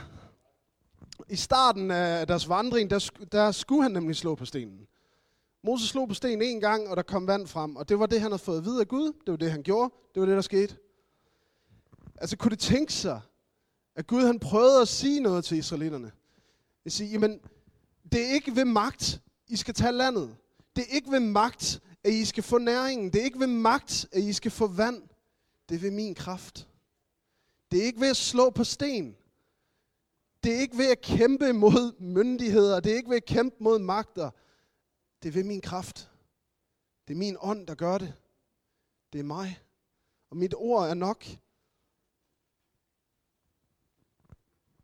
I 1.29 1.35
starten 1.35 1.91
af 1.91 2.27
deres 2.27 2.49
vandring, 2.49 2.89
der, 2.89 3.11
der 3.31 3.51
skulle 3.51 3.83
han 3.83 3.91
nemlig 3.91 4.15
slå 4.15 4.35
på 4.35 4.45
stenen. 4.45 4.87
Moses 5.65 5.89
slog 5.89 6.07
på 6.07 6.13
sten 6.13 6.41
en 6.41 6.59
gang, 6.59 6.89
og 6.89 6.97
der 6.97 7.03
kom 7.03 7.27
vand 7.27 7.47
frem. 7.47 7.75
Og 7.75 7.89
det 7.89 7.99
var 7.99 8.05
det, 8.05 8.21
han 8.21 8.31
havde 8.31 8.43
fået 8.43 8.57
at 8.57 8.65
vide 8.65 8.79
af 8.81 8.87
Gud. 8.87 9.05
Det 9.05 9.31
var 9.31 9.35
det, 9.35 9.51
han 9.51 9.63
gjorde. 9.63 9.93
Det 10.13 10.19
var 10.19 10.25
det, 10.25 10.35
der 10.35 10.41
skete. 10.41 10.75
Altså, 12.15 12.37
kunne 12.37 12.49
det 12.49 12.59
tænke 12.59 12.93
sig, 12.93 13.21
at 13.95 14.07
Gud 14.07 14.21
han 14.25 14.39
prøvede 14.39 14.81
at 14.81 14.87
sige 14.87 15.19
noget 15.19 15.45
til 15.45 15.57
israelitterne? 15.57 16.11
Jeg 16.85 16.91
siger, 16.91 17.11
jamen, 17.11 17.39
det 18.11 18.21
er 18.21 18.33
ikke 18.33 18.55
ved 18.55 18.65
magt, 18.65 19.21
I 19.47 19.55
skal 19.55 19.73
tage 19.73 19.91
landet. 19.91 20.35
Det 20.75 20.83
er 20.89 20.95
ikke 20.95 21.11
ved 21.11 21.19
magt, 21.19 21.81
at 22.03 22.13
I 22.13 22.25
skal 22.25 22.43
få 22.43 22.57
næringen. 22.57 23.13
Det 23.13 23.21
er 23.21 23.25
ikke 23.25 23.39
ved 23.39 23.47
magt, 23.47 24.07
at 24.11 24.21
I 24.21 24.33
skal 24.33 24.51
få 24.51 24.67
vand. 24.67 25.01
Det 25.69 25.75
er 25.75 25.79
ved 25.79 25.91
min 25.91 26.15
kraft. 26.15 26.67
Det 27.71 27.79
er 27.79 27.85
ikke 27.85 28.01
ved 28.01 28.09
at 28.09 28.17
slå 28.17 28.49
på 28.49 28.63
sten. 28.63 29.15
Det 30.43 30.55
er 30.55 30.59
ikke 30.59 30.77
ved 30.77 30.91
at 30.91 31.01
kæmpe 31.01 31.53
mod 31.53 31.99
myndigheder. 31.99 32.79
Det 32.79 32.91
er 32.91 32.95
ikke 32.95 33.09
ved 33.09 33.17
at 33.17 33.25
kæmpe 33.25 33.55
mod 33.59 33.79
magter. 33.79 34.29
Det 35.25 35.31
er 35.31 35.33
ved 35.33 35.43
min 35.43 35.61
kraft. 35.61 36.11
Det 37.07 37.13
er 37.13 37.17
min 37.17 37.37
ånd, 37.39 37.67
der 37.67 37.75
gør 37.75 37.97
det. 37.97 38.13
Det 39.13 39.19
er 39.19 39.23
mig. 39.23 39.59
Og 40.29 40.37
mit 40.37 40.53
ord 40.53 40.89
er 40.89 40.93
nok. 40.93 41.25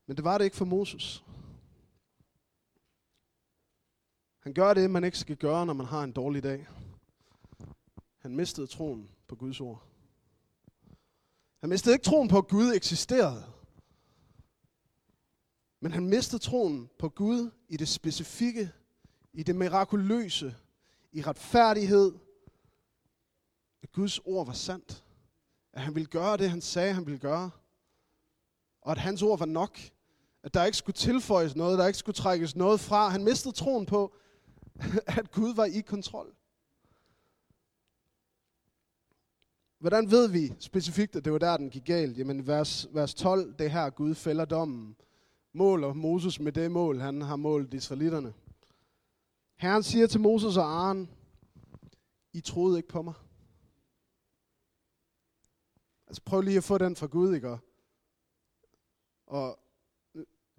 Men 0.05 0.17
det 0.17 0.23
var 0.23 0.37
det 0.37 0.45
ikke 0.45 0.57
for 0.57 0.65
Moses. 0.65 1.23
Han 4.39 4.53
gør 4.53 4.73
det, 4.73 4.91
man 4.91 5.03
ikke 5.03 5.17
skal 5.17 5.37
gøre, 5.37 5.65
når 5.65 5.73
man 5.73 5.85
har 5.85 6.03
en 6.03 6.11
dårlig 6.11 6.43
dag. 6.43 6.67
Han 8.17 8.35
mistede 8.35 8.67
troen 8.67 9.09
på 9.27 9.35
Guds 9.35 9.61
ord. 9.61 9.83
Han 11.59 11.69
mistede 11.69 11.95
ikke 11.95 12.05
troen 12.05 12.27
på, 12.27 12.37
at 12.37 12.47
Gud 12.47 12.73
eksisterede. 12.73 13.53
Men 15.79 15.91
han 15.91 16.09
mistede 16.09 16.41
troen 16.41 16.89
på 16.99 17.09
Gud 17.09 17.51
i 17.67 17.77
det 17.77 17.87
specifikke, 17.87 18.71
i 19.33 19.43
det 19.43 19.55
mirakuløse, 19.55 20.55
i 21.11 21.21
retfærdighed. 21.21 22.13
At 23.83 23.91
Guds 23.91 24.19
ord 24.19 24.45
var 24.45 24.53
sandt. 24.53 25.03
At 25.73 25.81
han 25.81 25.95
ville 25.95 26.07
gøre 26.07 26.37
det, 26.37 26.49
han 26.49 26.61
sagde, 26.61 26.93
han 26.93 27.05
ville 27.05 27.19
gøre. 27.19 27.51
Og 28.81 28.91
at 28.91 28.97
hans 28.97 29.21
ord 29.21 29.39
var 29.39 29.45
nok. 29.45 29.79
At 30.43 30.53
der 30.53 30.65
ikke 30.65 30.77
skulle 30.77 30.95
tilføjes 30.95 31.55
noget, 31.55 31.79
der 31.79 31.87
ikke 31.87 31.99
skulle 31.99 32.15
trækkes 32.15 32.55
noget 32.55 32.79
fra. 32.79 33.09
Han 33.09 33.23
mistede 33.23 33.55
troen 33.55 33.85
på, 33.85 34.15
at 35.19 35.31
Gud 35.31 35.55
var 35.55 35.65
i 35.65 35.81
kontrol. 35.81 36.35
Hvordan 39.79 40.11
ved 40.11 40.27
vi 40.27 40.53
specifikt, 40.59 41.15
at 41.15 41.25
det 41.25 41.33
var 41.33 41.39
der, 41.39 41.57
den 41.57 41.69
gik 41.69 41.85
galt? 41.85 42.17
Jamen 42.17 42.47
vers, 42.47 42.87
vers 42.91 43.13
12, 43.13 43.53
det 43.59 43.71
her, 43.71 43.89
Gud 43.89 44.15
fælder 44.15 44.45
dommen. 44.45 44.95
Måler 45.53 45.93
Moses 45.93 46.39
med 46.39 46.51
det 46.51 46.71
mål, 46.71 46.99
han 46.99 47.21
har 47.21 47.35
målt 47.35 47.73
israelitterne. 47.73 48.33
Herren 49.61 49.83
siger 49.83 50.07
til 50.07 50.19
Moses 50.19 50.57
og 50.57 50.63
Aaron, 50.63 51.09
I 52.33 52.41
troede 52.41 52.77
ikke 52.77 52.89
på 52.89 53.01
mig. 53.01 53.13
Altså 56.07 56.21
prøv 56.25 56.41
lige 56.41 56.57
at 56.57 56.63
få 56.63 56.77
den 56.77 56.95
fra 56.95 57.07
Gud, 57.07 57.35
ikke? 57.35 57.57
Og 59.27 59.59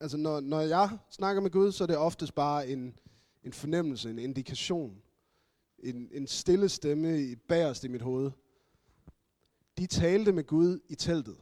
altså 0.00 0.16
når, 0.16 0.40
når 0.40 0.60
jeg 0.60 0.98
snakker 1.10 1.42
med 1.42 1.50
Gud, 1.50 1.72
så 1.72 1.84
er 1.84 1.86
det 1.86 1.96
oftest 1.96 2.34
bare 2.34 2.68
en, 2.68 2.98
en 3.42 3.52
fornemmelse, 3.52 4.10
en 4.10 4.18
indikation. 4.18 5.02
En, 5.78 6.08
en 6.12 6.26
stille 6.26 6.68
stemme 6.68 7.22
i 7.22 7.36
bagerst 7.36 7.84
i 7.84 7.88
mit 7.88 8.02
hoved. 8.02 8.30
De 9.78 9.86
talte 9.86 10.32
med 10.32 10.44
Gud 10.44 10.80
i 10.88 10.94
teltet. 10.94 11.36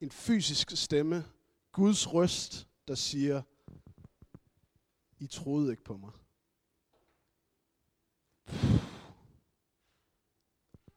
En 0.00 0.10
fysisk 0.10 0.70
stemme, 0.70 1.24
Guds 1.72 2.14
røst, 2.14 2.68
der 2.88 2.94
siger, 2.94 3.42
i 5.18 5.26
troede 5.26 5.70
ikke 5.70 5.84
på 5.84 5.96
mig. 5.96 6.12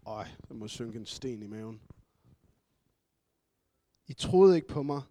Øj, 0.06 0.28
der 0.48 0.54
må 0.54 0.68
synke 0.68 1.00
en 1.00 1.06
sten 1.06 1.44
i 1.44 1.48
maven. 1.48 1.82
I 4.08 4.14
troede 4.14 4.56
ikke 4.56 4.68
på 4.68 4.84
mig. 4.84 5.02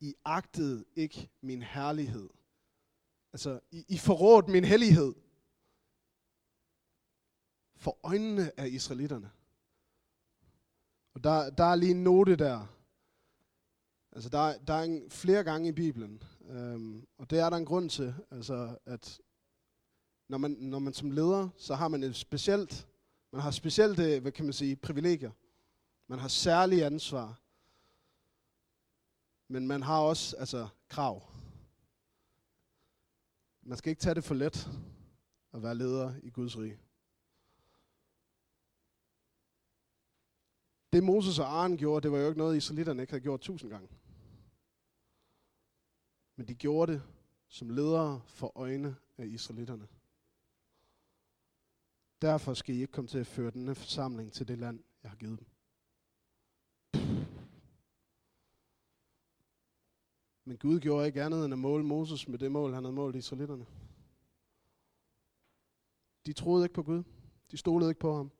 I 0.00 0.14
agtede 0.24 0.84
ikke 0.96 1.30
min 1.40 1.62
herlighed. 1.62 2.28
Altså, 3.32 3.60
I, 3.70 3.84
I 3.88 3.98
forrådte 3.98 4.50
min 4.50 4.64
hellighed. 4.64 5.14
For 7.76 7.98
øjnene 8.02 8.60
af 8.60 8.68
israelitterne. 8.68 9.30
Og 11.14 11.24
der, 11.24 11.50
der 11.50 11.64
er 11.64 11.74
lige 11.74 11.90
en 11.90 12.04
note 12.04 12.36
der. 12.36 12.66
Altså, 14.12 14.28
der, 14.28 14.58
der 14.58 14.74
er 14.74 14.82
en, 14.82 15.10
flere 15.10 15.44
gange 15.44 15.68
i 15.68 15.72
Bibelen, 15.72 16.22
øhm, 16.48 17.06
og 17.18 17.30
det 17.30 17.38
er 17.38 17.50
der 17.50 17.56
en 17.56 17.64
grund 17.64 17.90
til, 17.90 18.14
altså, 18.30 18.78
at 18.86 19.20
når 20.28 20.38
man, 20.38 20.50
når 20.50 20.78
man 20.78 20.92
som 20.92 21.10
leder, 21.10 21.48
så 21.56 21.74
har 21.74 21.88
man 21.88 22.02
et 22.02 22.16
specielt, 22.16 22.86
man 23.32 23.42
har 23.42 23.50
specielt, 23.50 23.98
øh, 23.98 24.22
hvad 24.22 24.32
kan 24.32 24.44
man 24.44 24.52
sige, 24.52 24.76
privilegier. 24.76 25.30
Man 26.06 26.18
har 26.18 26.28
særlige 26.28 26.86
ansvar. 26.86 27.40
Men 29.48 29.66
man 29.66 29.82
har 29.82 30.00
også 30.00 30.36
altså, 30.36 30.68
krav. 30.88 31.22
Man 33.62 33.78
skal 33.78 33.90
ikke 33.90 34.00
tage 34.00 34.14
det 34.14 34.24
for 34.24 34.34
let 34.34 34.70
at 35.54 35.62
være 35.62 35.74
leder 35.74 36.14
i 36.22 36.30
Guds 36.30 36.58
rige. 36.58 36.78
Det 40.92 41.04
Moses 41.04 41.38
og 41.38 41.46
Aaron 41.46 41.76
gjorde, 41.76 42.02
det 42.02 42.12
var 42.12 42.18
jo 42.18 42.26
ikke 42.28 42.38
noget, 42.38 42.56
israelitterne 42.56 43.02
ikke 43.02 43.12
havde 43.12 43.22
gjort 43.22 43.40
tusind 43.40 43.70
gange. 43.70 43.88
Men 46.36 46.48
de 46.48 46.54
gjorde 46.54 46.92
det 46.92 47.02
som 47.48 47.70
ledere 47.70 48.22
for 48.26 48.52
øjne 48.54 48.96
af 49.18 49.26
israelitterne. 49.26 49.88
Derfor 52.22 52.54
skal 52.54 52.74
I 52.74 52.80
ikke 52.80 52.92
komme 52.92 53.08
til 53.08 53.18
at 53.18 53.26
føre 53.26 53.50
denne 53.50 53.74
forsamling 53.74 54.32
til 54.32 54.48
det 54.48 54.58
land, 54.58 54.80
jeg 55.02 55.10
har 55.10 55.16
givet 55.16 55.38
dem. 55.38 55.46
Men 60.44 60.58
Gud 60.58 60.80
gjorde 60.80 61.06
ikke 61.06 61.22
andet 61.22 61.44
end 61.44 61.54
at 61.54 61.58
måle 61.58 61.84
Moses 61.84 62.28
med 62.28 62.38
det 62.38 62.52
mål, 62.52 62.74
han 62.74 62.84
havde 62.84 62.94
målt 62.94 63.16
israelitterne. 63.16 63.66
De 66.26 66.32
troede 66.32 66.64
ikke 66.64 66.74
på 66.74 66.82
Gud. 66.82 67.02
De 67.50 67.56
stolede 67.56 67.90
ikke 67.90 68.00
på 68.00 68.14
ham. 68.14 68.30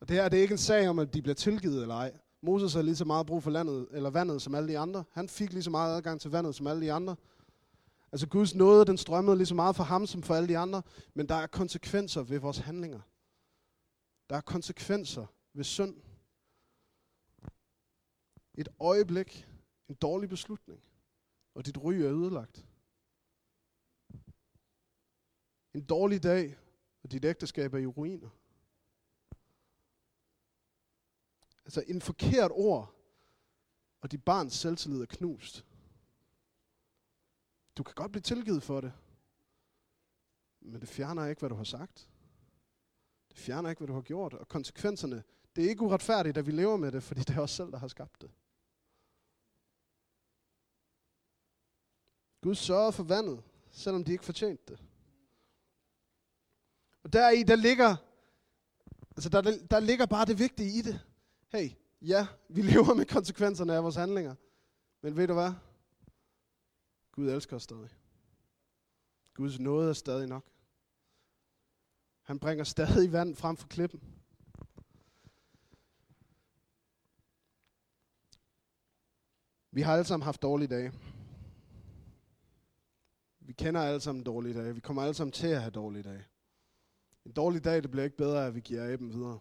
Og 0.00 0.08
det 0.08 0.16
her 0.16 0.28
det 0.28 0.38
er 0.38 0.42
ikke 0.42 0.52
en 0.52 0.58
sag 0.58 0.88
om, 0.88 0.98
at 0.98 1.14
de 1.14 1.22
bliver 1.22 1.34
tilgivet 1.34 1.82
eller 1.82 1.94
ej. 1.94 2.18
Moses 2.42 2.74
har 2.74 2.82
lige 2.82 2.96
så 2.96 3.04
meget 3.04 3.26
brug 3.26 3.42
for 3.42 3.50
landet, 3.50 3.88
eller 3.90 4.10
vandet 4.10 4.42
som 4.42 4.54
alle 4.54 4.68
de 4.68 4.78
andre. 4.78 5.04
Han 5.12 5.28
fik 5.28 5.52
lige 5.52 5.62
så 5.62 5.70
meget 5.70 5.96
adgang 5.96 6.20
til 6.20 6.30
vandet 6.30 6.54
som 6.54 6.66
alle 6.66 6.82
de 6.82 6.92
andre. 6.92 7.16
Altså 8.12 8.28
Guds 8.28 8.54
nåde, 8.54 8.86
den 8.86 8.98
strømmede 8.98 9.36
lige 9.36 9.46
så 9.46 9.54
meget 9.54 9.76
for 9.76 9.84
ham 9.84 10.06
som 10.06 10.22
for 10.22 10.34
alle 10.34 10.48
de 10.48 10.58
andre. 10.58 10.82
Men 11.14 11.28
der 11.28 11.34
er 11.34 11.46
konsekvenser 11.46 12.22
ved 12.22 12.38
vores 12.38 12.58
handlinger. 12.58 13.00
Der 14.30 14.36
er 14.36 14.40
konsekvenser 14.40 15.26
ved 15.52 15.64
synd. 15.64 15.96
Et 18.54 18.68
øjeblik, 18.80 19.48
en 19.88 19.94
dårlig 19.94 20.28
beslutning, 20.28 20.82
og 21.54 21.66
dit 21.66 21.78
ry 21.78 21.92
er 21.92 22.12
ødelagt. 22.12 22.66
En 25.74 25.84
dårlig 25.84 26.22
dag, 26.22 26.58
og 27.02 27.12
dit 27.12 27.24
ægteskab 27.24 27.74
er 27.74 27.78
i 27.78 27.86
ruiner. 27.86 28.28
Altså 31.64 31.84
en 31.86 32.00
forkert 32.00 32.50
ord, 32.54 32.94
og 34.00 34.12
dit 34.12 34.24
barns 34.24 34.54
selvtillid 34.54 35.02
er 35.02 35.06
knust. 35.06 35.64
Du 37.76 37.82
kan 37.82 37.94
godt 37.94 38.12
blive 38.12 38.22
tilgivet 38.22 38.62
for 38.62 38.80
det, 38.80 38.92
men 40.60 40.80
det 40.80 40.88
fjerner 40.88 41.26
ikke, 41.26 41.40
hvad 41.40 41.50
du 41.50 41.54
har 41.54 41.64
sagt. 41.64 42.08
Det 43.28 43.38
fjerner 43.38 43.70
ikke, 43.70 43.80
hvad 43.80 43.88
du 43.88 43.94
har 43.94 44.00
gjort. 44.00 44.34
Og 44.34 44.48
konsekvenserne, 44.48 45.22
det 45.56 45.64
er 45.64 45.68
ikke 45.68 45.82
uretfærdigt, 45.82 46.38
at 46.38 46.46
vi 46.46 46.52
lever 46.52 46.76
med 46.76 46.92
det, 46.92 47.02
fordi 47.02 47.20
det 47.20 47.36
er 47.36 47.40
os 47.40 47.50
selv, 47.50 47.72
der 47.72 47.78
har 47.78 47.88
skabt 47.88 48.22
det. 48.22 48.30
Gud 52.40 52.54
sørgede 52.54 52.92
for 52.92 53.02
vandet, 53.02 53.42
selvom 53.70 54.04
de 54.04 54.12
ikke 54.12 54.24
fortjente 54.24 54.72
det. 54.72 54.84
Og 57.02 57.12
deri, 57.12 57.42
der 57.42 57.56
ligger, 57.56 57.96
altså 59.10 59.28
der, 59.28 59.66
der 59.70 59.80
ligger 59.80 60.06
bare 60.06 60.24
det 60.24 60.38
vigtige 60.38 60.78
i 60.78 60.82
det. 60.82 61.00
Hey, 61.52 61.70
ja, 62.02 62.26
vi 62.48 62.62
lever 62.72 62.94
med 62.94 63.06
konsekvenserne 63.06 63.74
af 63.74 63.82
vores 63.82 63.96
handlinger. 63.96 64.34
Men 65.00 65.16
ved 65.16 65.28
du 65.28 65.34
hvad? 65.34 65.52
Gud 67.12 67.30
elsker 67.30 67.56
os 67.56 67.62
stadig. 67.62 67.90
Guds 69.34 69.60
nåde 69.60 69.88
er 69.88 69.92
stadig 69.92 70.28
nok. 70.28 70.44
Han 72.22 72.38
bringer 72.38 72.64
stadig 72.64 73.12
vand 73.12 73.36
frem 73.36 73.56
for 73.56 73.68
klippen. 73.68 74.00
Vi 79.70 79.80
har 79.82 79.92
alle 79.92 80.04
sammen 80.04 80.24
haft 80.24 80.42
dårlige 80.42 80.68
dage. 80.68 80.92
Vi 83.40 83.52
kender 83.52 83.80
alle 83.80 84.00
sammen 84.00 84.24
dårlige 84.24 84.54
dage. 84.54 84.74
Vi 84.74 84.80
kommer 84.80 85.02
alle 85.02 85.14
sammen 85.14 85.32
til 85.32 85.46
at 85.46 85.60
have 85.60 85.70
dårlige 85.70 86.02
dage. 86.02 86.24
En 87.24 87.32
dårlig 87.32 87.64
dag, 87.64 87.82
det 87.82 87.90
bliver 87.90 88.04
ikke 88.04 88.16
bedre 88.16 88.46
at 88.46 88.54
vi 88.54 88.60
giver 88.60 88.84
af 88.84 88.98
dem 88.98 89.12
videre. 89.12 89.38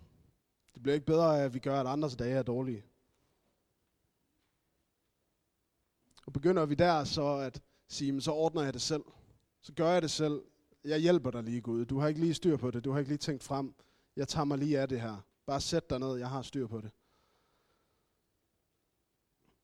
Det 0.73 0.83
bliver 0.83 0.93
ikke 0.93 1.05
bedre 1.05 1.43
at 1.43 1.53
vi 1.53 1.59
gør, 1.59 1.81
at 1.81 1.87
andres 1.87 2.15
dage 2.15 2.35
er 2.35 2.43
dårlige. 2.43 2.85
Og 6.25 6.33
begynder 6.33 6.65
vi 6.65 6.75
der 6.75 7.03
så 7.03 7.35
at 7.37 7.61
sige, 7.87 8.21
så 8.21 8.31
ordner 8.31 8.61
jeg 8.61 8.73
det 8.73 8.81
selv. 8.81 9.03
Så 9.61 9.73
gør 9.73 9.89
jeg 9.91 10.01
det 10.01 10.11
selv. 10.11 10.43
Jeg 10.83 10.99
hjælper 10.99 11.31
dig 11.31 11.43
lige, 11.43 11.61
Gud. 11.61 11.85
Du 11.85 11.99
har 11.99 12.07
ikke 12.07 12.19
lige 12.19 12.33
styr 12.33 12.57
på 12.57 12.71
det. 12.71 12.83
Du 12.83 12.91
har 12.91 12.99
ikke 12.99 13.11
lige 13.11 13.17
tænkt 13.17 13.43
frem. 13.43 13.73
Jeg 14.15 14.27
tager 14.27 14.45
mig 14.45 14.57
lige 14.57 14.79
af 14.79 14.89
det 14.89 15.01
her. 15.01 15.21
Bare 15.45 15.61
sæt 15.61 15.89
dig 15.89 15.99
ned. 15.99 16.15
Jeg 16.15 16.29
har 16.29 16.41
styr 16.41 16.67
på 16.67 16.81
det. 16.81 16.91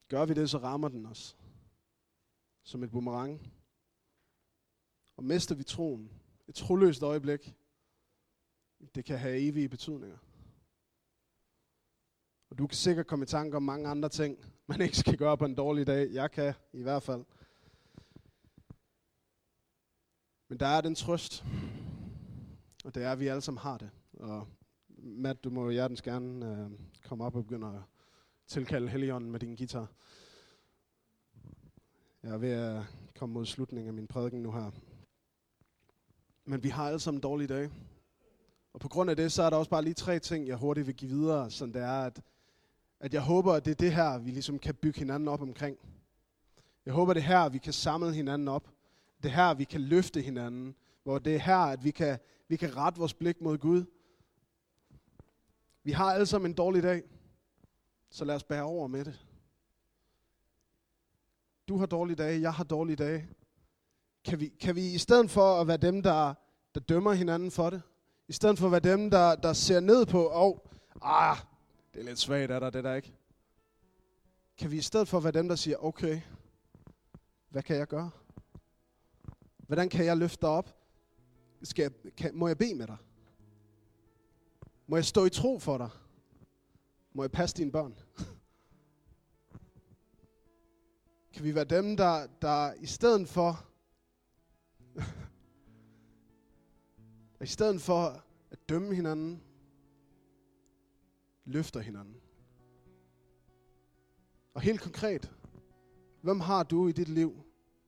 Gør 0.07 0.25
vi 0.25 0.33
det, 0.33 0.49
så 0.49 0.57
rammer 0.57 0.87
den 0.87 1.05
os. 1.05 1.37
Som 2.63 2.83
et 2.83 2.91
boomerang. 2.91 3.53
Og 5.17 5.23
mister 5.23 5.55
vi 5.55 5.63
troen. 5.63 6.11
Et 6.47 6.55
troløst 6.55 7.03
øjeblik. 7.03 7.55
Det 8.95 9.05
kan 9.05 9.19
have 9.19 9.39
evige 9.39 9.69
betydninger. 9.69 10.17
Og 12.49 12.57
du 12.57 12.67
kan 12.67 12.75
sikkert 12.75 13.07
komme 13.07 13.23
i 13.23 13.27
tanke 13.27 13.57
om 13.57 13.63
mange 13.63 13.87
andre 13.89 14.09
ting, 14.09 14.37
man 14.67 14.81
ikke 14.81 14.97
skal 14.97 15.17
gøre 15.17 15.37
på 15.37 15.45
en 15.45 15.55
dårlig 15.55 15.87
dag. 15.87 16.11
Jeg 16.11 16.31
kan 16.31 16.53
i 16.73 16.81
hvert 16.81 17.03
fald. 17.03 17.25
Men 20.49 20.59
der 20.59 20.67
er 20.67 20.81
den 20.81 20.95
trøst, 20.95 21.43
og 22.85 22.95
det 22.95 23.03
er, 23.03 23.11
at 23.11 23.19
vi 23.19 23.27
alle 23.27 23.41
sammen 23.41 23.61
har 23.61 23.77
det. 23.77 23.89
Og 24.13 24.47
Matt, 24.97 25.43
du 25.43 25.49
må 25.49 25.69
hjertens 25.69 26.01
gerne 26.01 26.51
øh, 26.51 26.71
komme 27.07 27.23
op 27.23 27.35
og 27.35 27.43
begynde 27.43 27.67
at 27.67 27.81
tilkalde 28.47 28.89
Helligånden 28.89 29.31
med 29.31 29.39
din 29.39 29.55
guitar. 29.55 29.87
Jeg 32.23 32.31
er 32.31 32.37
ved 32.37 32.51
at 32.51 32.83
komme 33.15 33.33
mod 33.33 33.45
slutningen 33.45 33.87
af 33.87 33.93
min 33.93 34.07
prædiken 34.07 34.41
nu 34.41 34.51
her. 34.51 34.71
Men 36.45 36.63
vi 36.63 36.69
har 36.69 36.87
alle 36.87 36.99
sammen 36.99 37.21
dårlige 37.21 37.47
dage. 37.47 37.71
Og 38.73 38.79
på 38.79 38.87
grund 38.87 39.09
af 39.09 39.15
det, 39.15 39.31
så 39.31 39.43
er 39.43 39.49
der 39.49 39.57
også 39.57 39.69
bare 39.69 39.83
lige 39.83 39.93
tre 39.93 40.19
ting, 40.19 40.47
jeg 40.47 40.57
hurtigt 40.57 40.87
vil 40.87 40.95
give 40.95 41.11
videre, 41.11 41.51
sådan 41.51 41.73
det 41.73 41.81
er, 41.81 42.01
at, 42.01 42.21
at 42.99 43.13
jeg 43.13 43.21
håber, 43.21 43.53
at 43.53 43.65
det 43.65 43.71
er 43.71 43.75
det 43.75 43.93
her, 43.93 44.17
vi 44.17 44.31
ligesom 44.31 44.59
kan 44.59 44.75
bygge 44.75 44.99
hinanden 44.99 45.27
op 45.27 45.41
omkring. 45.41 45.77
Jeg 46.85 46.93
håber, 46.93 47.13
det 47.13 47.21
er 47.21 47.27
her, 47.27 47.49
vi 47.49 47.57
kan 47.57 47.73
samle 47.73 48.13
hinanden 48.13 48.47
op. 48.47 48.69
Det 49.23 49.31
er 49.31 49.35
her, 49.35 49.53
vi 49.53 49.63
kan 49.63 49.81
løfte 49.81 50.21
hinanden. 50.21 50.75
Hvor 51.03 51.19
det 51.19 51.35
er 51.35 51.39
her, 51.39 51.57
at 51.57 51.83
vi 51.83 51.91
kan, 51.91 52.19
vi 52.47 52.55
kan 52.55 52.77
rette 52.77 52.99
vores 52.99 53.13
blik 53.13 53.41
mod 53.41 53.57
Gud. 53.57 53.85
Vi 55.83 55.91
har 55.91 56.13
alle 56.13 56.25
sammen 56.25 56.51
en 56.51 56.55
dårlig 56.55 56.83
dag, 56.83 57.03
så 58.09 58.25
lad 58.25 58.35
os 58.35 58.43
bære 58.43 58.63
over 58.63 58.87
med 58.87 59.05
det. 59.05 59.25
Du 61.67 61.77
har 61.77 61.85
dårlige 61.85 62.15
dage, 62.15 62.41
jeg 62.41 62.53
har 62.53 62.63
dårlige 62.63 62.95
dage. 62.95 63.27
Kan 64.25 64.39
vi, 64.39 64.47
kan 64.47 64.75
vi 64.75 64.93
i 64.93 64.97
stedet 64.97 65.29
for 65.29 65.61
at 65.61 65.67
være 65.67 65.77
dem, 65.77 66.03
der, 66.03 66.33
der 66.75 66.79
dømmer 66.81 67.13
hinanden 67.13 67.51
for 67.51 67.69
det, 67.69 67.81
i 68.27 68.33
stedet 68.33 68.59
for 68.59 68.65
at 68.65 68.71
være 68.71 68.93
dem, 68.93 69.09
der, 69.09 69.35
der 69.35 69.53
ser 69.53 69.79
ned 69.79 70.05
på, 70.05 70.25
og 70.25 70.67
oh, 71.01 71.31
ah, 71.31 71.37
det 71.97 72.03
er 72.03 72.07
lidt 72.07 72.19
svagt 72.19 72.51
er 72.51 72.59
der 72.59 72.69
det 72.69 72.83
der 72.83 72.93
ikke. 72.93 73.13
Kan 74.57 74.71
vi 74.71 74.77
i 74.77 74.81
stedet 74.81 75.07
for 75.07 75.19
være 75.19 75.31
dem, 75.31 75.47
der 75.47 75.55
siger, 75.55 75.77
okay, 75.77 76.21
hvad 77.49 77.63
kan 77.63 77.77
jeg 77.77 77.87
gøre? 77.87 78.11
Hvordan 79.57 79.89
kan 79.89 80.05
jeg 80.05 80.17
løfte 80.17 80.41
dig 80.41 80.49
op? 80.49 80.75
Skal 81.63 81.83
jeg, 81.83 81.91
kan, 82.17 82.35
må 82.35 82.47
jeg 82.47 82.57
bede 82.57 82.75
med 82.75 82.87
dig? 82.87 82.97
Må 84.87 84.97
jeg 84.97 85.05
stå 85.05 85.25
i 85.25 85.29
tro 85.29 85.59
for 85.59 85.77
dig? 85.77 85.89
Må 87.13 87.23
jeg 87.23 87.31
passe 87.31 87.57
dine 87.57 87.71
børn? 87.71 87.99
Kan 91.33 91.43
vi 91.43 91.55
være 91.55 91.65
dem, 91.65 91.97
der, 91.97 92.27
der 92.41 92.73
i 92.73 92.85
stedet 92.85 93.27
for, 93.27 93.65
i 97.41 97.47
stedet 97.47 97.81
for 97.81 98.23
at 98.51 98.69
dømme 98.69 98.95
hinanden, 98.95 99.43
løfter 101.47 101.79
hinanden? 101.79 102.15
Og 104.53 104.61
helt 104.61 104.81
konkret, 104.81 105.31
hvem 106.21 106.39
har 106.39 106.63
du 106.63 106.87
i 106.87 106.91
dit 106.91 107.07
liv, 107.07 107.43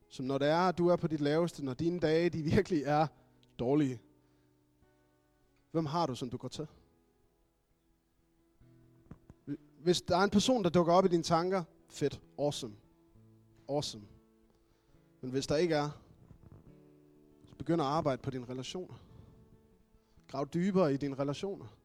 som 0.10 0.26
når 0.26 0.38
det 0.38 0.48
er, 0.48 0.68
at 0.68 0.78
du 0.78 0.88
er 0.88 0.96
på 0.96 1.08
dit 1.08 1.22
laveste, 1.22 1.66
når 1.66 1.74
dine 1.74 2.00
dage 2.00 2.30
de 2.30 2.44
virkelig 2.44 2.84
er 2.84 3.08
dårlige, 3.60 4.02
hvem 5.72 5.86
har 5.86 6.06
du, 6.06 6.16
som 6.16 6.30
du 6.30 6.38
går 6.38 6.48
til? 6.48 6.68
Hvis 9.80 10.02
der 10.02 10.18
er 10.18 10.24
en 10.24 10.30
person, 10.30 10.64
der 10.64 10.70
dukker 10.70 10.94
op 10.94 11.06
i 11.06 11.08
dine 11.08 11.24
tanker, 11.24 11.64
fedt, 11.90 12.22
awesome, 12.40 12.76
awesome. 13.70 14.06
Men 15.22 15.32
hvis 15.32 15.48
der 15.48 15.56
ikke 15.56 15.76
er, 15.76 15.90
så 17.46 17.56
begynd 17.56 17.82
at 17.82 17.88
arbejde 17.88 18.22
på 18.22 18.30
dine 18.30 18.46
relationer. 18.46 18.94
Grav 20.28 20.48
dybere 20.54 20.94
i 20.94 20.98
dine 20.98 21.16
relationer. 21.16 21.79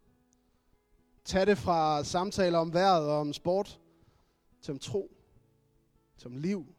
Tag 1.24 1.46
det 1.46 1.58
fra 1.58 2.04
samtaler 2.04 2.58
om 2.58 2.72
vejret 2.72 3.08
og 3.08 3.20
om 3.20 3.32
sport, 3.32 3.80
til 4.62 4.72
om 4.72 4.78
tro, 4.78 5.16
til 6.18 6.26
om 6.26 6.36
liv, 6.36 6.74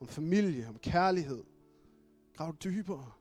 om 0.00 0.08
familie, 0.08 0.68
om 0.68 0.78
kærlighed. 0.78 1.44
Grav 2.34 2.56
dybere. 2.64 3.12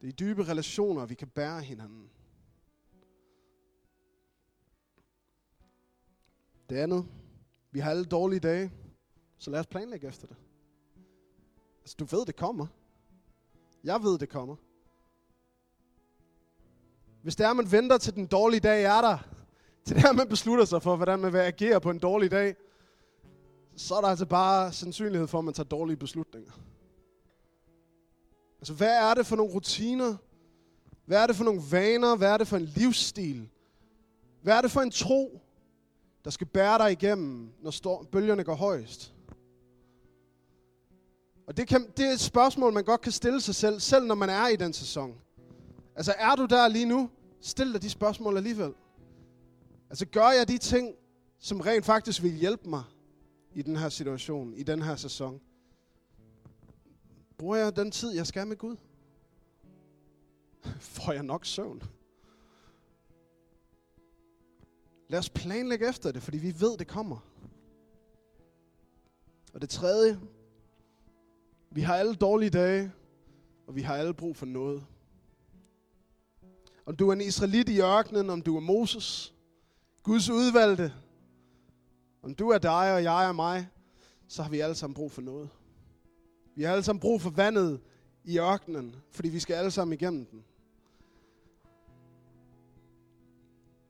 Det 0.00 0.06
er 0.06 0.12
i 0.12 0.12
dybe 0.12 0.44
relationer, 0.44 1.06
vi 1.06 1.14
kan 1.14 1.28
bære 1.28 1.60
hinanden. 1.60 2.10
Det 6.68 6.76
andet, 6.76 7.06
vi 7.70 7.78
har 7.78 7.90
alle 7.90 8.04
dårlige 8.04 8.40
dage, 8.40 8.72
så 9.38 9.50
lad 9.50 9.60
os 9.60 9.66
planlægge 9.66 10.08
efter 10.08 10.26
det. 10.26 10.36
Altså, 11.80 11.96
du 11.98 12.04
ved, 12.04 12.26
det 12.26 12.36
kommer. 12.36 12.66
Jeg 13.84 14.02
ved, 14.02 14.18
det 14.18 14.28
kommer. 14.28 14.56
Hvis 17.24 17.36
det 17.36 17.46
er, 17.46 17.52
man 17.52 17.72
venter 17.72 17.98
til 17.98 18.14
den 18.14 18.26
dårlige 18.26 18.60
dag 18.60 18.84
er 18.84 19.00
der, 19.00 19.18
til 19.84 19.96
det 19.96 20.02
her, 20.02 20.12
man 20.12 20.28
beslutter 20.28 20.64
sig 20.64 20.82
for, 20.82 20.96
hvordan 20.96 21.18
man 21.18 21.32
vil 21.32 21.38
agere 21.38 21.80
på 21.80 21.90
en 21.90 21.98
dårlig 21.98 22.30
dag, 22.30 22.54
så 23.76 23.94
er 23.94 24.00
der 24.00 24.08
altså 24.08 24.26
bare 24.26 24.72
sandsynlighed 24.72 25.28
for, 25.28 25.38
at 25.38 25.44
man 25.44 25.54
tager 25.54 25.68
dårlige 25.68 25.96
beslutninger. 25.96 26.52
Altså, 28.58 28.74
hvad 28.74 29.10
er 29.10 29.14
det 29.14 29.26
for 29.26 29.36
nogle 29.36 29.52
rutiner? 29.52 30.16
Hvad 31.06 31.22
er 31.22 31.26
det 31.26 31.36
for 31.36 31.44
nogle 31.44 31.62
vaner? 31.70 32.16
Hvad 32.16 32.30
er 32.30 32.36
det 32.36 32.48
for 32.48 32.56
en 32.56 32.64
livsstil? 32.64 33.48
Hvad 34.42 34.56
er 34.56 34.60
det 34.60 34.70
for 34.70 34.80
en 34.80 34.90
tro, 34.90 35.40
der 36.24 36.30
skal 36.30 36.46
bære 36.46 36.78
dig 36.78 36.92
igennem, 36.92 37.48
når 37.62 37.70
storm, 37.70 38.06
bølgerne 38.06 38.44
går 38.44 38.54
højst. 38.54 39.14
Og 41.46 41.56
det, 41.56 41.68
kan, 41.68 41.86
det 41.96 42.08
er 42.08 42.12
et 42.12 42.20
spørgsmål, 42.20 42.72
man 42.72 42.84
godt 42.84 43.00
kan 43.00 43.12
stille 43.12 43.40
sig 43.40 43.54
selv, 43.54 43.80
selv 43.80 44.06
når 44.06 44.14
man 44.14 44.30
er 44.30 44.48
i 44.48 44.56
den 44.56 44.72
sæson. 44.72 45.14
Altså 45.94 46.14
er 46.18 46.34
du 46.34 46.44
der 46.44 46.68
lige 46.68 46.86
nu? 46.86 47.10
Stil 47.40 47.72
dig 47.72 47.82
de 47.82 47.90
spørgsmål 47.90 48.36
alligevel. 48.36 48.74
Altså 49.90 50.06
gør 50.06 50.30
jeg 50.30 50.48
de 50.48 50.58
ting, 50.58 50.94
som 51.38 51.60
rent 51.60 51.84
faktisk 51.84 52.22
vil 52.22 52.32
hjælpe 52.32 52.68
mig 52.68 52.84
i 53.54 53.62
den 53.62 53.76
her 53.76 53.88
situation, 53.88 54.54
i 54.54 54.62
den 54.62 54.82
her 54.82 54.96
sæson? 54.96 55.40
Bruger 57.38 57.56
jeg 57.56 57.76
den 57.76 57.90
tid, 57.90 58.12
jeg 58.14 58.26
skal 58.26 58.46
med 58.46 58.56
Gud? 58.56 58.76
Får 60.94 61.12
jeg 61.12 61.22
nok 61.22 61.44
søvn? 61.44 61.82
Lad 65.08 65.18
os 65.18 65.30
planlægge 65.30 65.88
efter 65.88 66.12
det, 66.12 66.22
fordi 66.22 66.38
vi 66.38 66.60
ved, 66.60 66.78
det 66.78 66.88
kommer. 66.88 67.18
Og 69.54 69.60
det 69.60 69.68
tredje, 69.68 70.20
vi 71.70 71.80
har 71.80 71.96
alle 71.96 72.14
dårlige 72.14 72.50
dage, 72.50 72.92
og 73.66 73.76
vi 73.76 73.82
har 73.82 73.96
alle 73.96 74.14
brug 74.14 74.36
for 74.36 74.46
noget. 74.46 74.86
Om 76.86 76.96
du 76.96 77.08
er 77.08 77.12
en 77.12 77.20
israelit 77.20 77.68
i 77.68 77.80
ørkenen, 77.80 78.30
om 78.30 78.42
du 78.42 78.56
er 78.56 78.60
Moses, 78.60 79.34
Guds 80.02 80.30
udvalgte, 80.30 80.92
om 82.22 82.34
du 82.34 82.48
er 82.48 82.58
dig, 82.58 82.94
og 82.94 83.02
jeg 83.02 83.28
er 83.28 83.32
mig, 83.32 83.68
så 84.28 84.42
har 84.42 84.50
vi 84.50 84.60
alle 84.60 84.74
sammen 84.74 84.94
brug 84.94 85.12
for 85.12 85.22
noget. 85.22 85.48
Vi 86.54 86.62
har 86.62 86.72
alle 86.72 86.84
sammen 86.84 87.00
brug 87.00 87.20
for 87.20 87.30
vandet 87.30 87.80
i 88.24 88.38
ørkenen, 88.38 88.96
fordi 89.10 89.28
vi 89.28 89.38
skal 89.38 89.54
alle 89.54 89.70
sammen 89.70 89.94
igennem 89.94 90.26
den. 90.26 90.44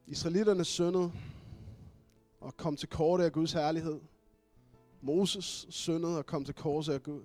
Israelitterne 0.07 0.65
syndede 0.65 1.13
og 2.41 2.57
kom 2.57 2.77
til 2.77 2.89
korte 2.89 3.25
af 3.25 3.33
Guds 3.33 3.53
herlighed. 3.53 4.01
Moses 5.01 5.67
syndede 5.69 6.19
og 6.19 6.27
kom 6.27 6.45
til 6.45 6.55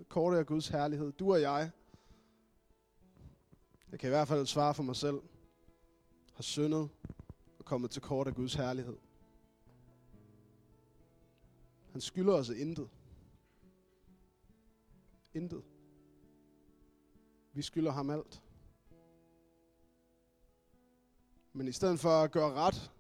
korte 0.10 0.38
af 0.38 0.45
Guds 0.45 0.67
herlighed. 0.67 1.12
Du 1.12 1.34
og 1.34 1.41
jeg, 1.41 1.69
jeg 3.91 3.99
kan 3.99 4.08
i 4.08 4.10
hvert 4.10 4.27
fald 4.27 4.45
svare 4.45 4.73
for 4.73 4.84
mig 4.84 4.95
selv, 4.95 5.19
har 6.39 6.43
syndet 6.43 6.89
og 7.60 7.65
kommet 7.65 7.91
til 7.91 8.02
kort 8.02 8.28
af 8.28 8.36
Guds 8.36 8.54
herlighed. 8.54 8.97
Han 11.91 12.02
skylder 12.02 12.34
os 12.34 12.49
intet. 12.49 12.89
Intet. 15.34 15.63
Vi 17.54 17.62
skylder 17.62 17.91
ham 17.91 18.10
alt. 18.10 18.43
Men 21.54 21.67
i 21.67 21.71
stedet 21.71 21.99
for 21.99 22.23
at 22.23 22.32
gøre 22.32 22.54
ret, 22.54 22.91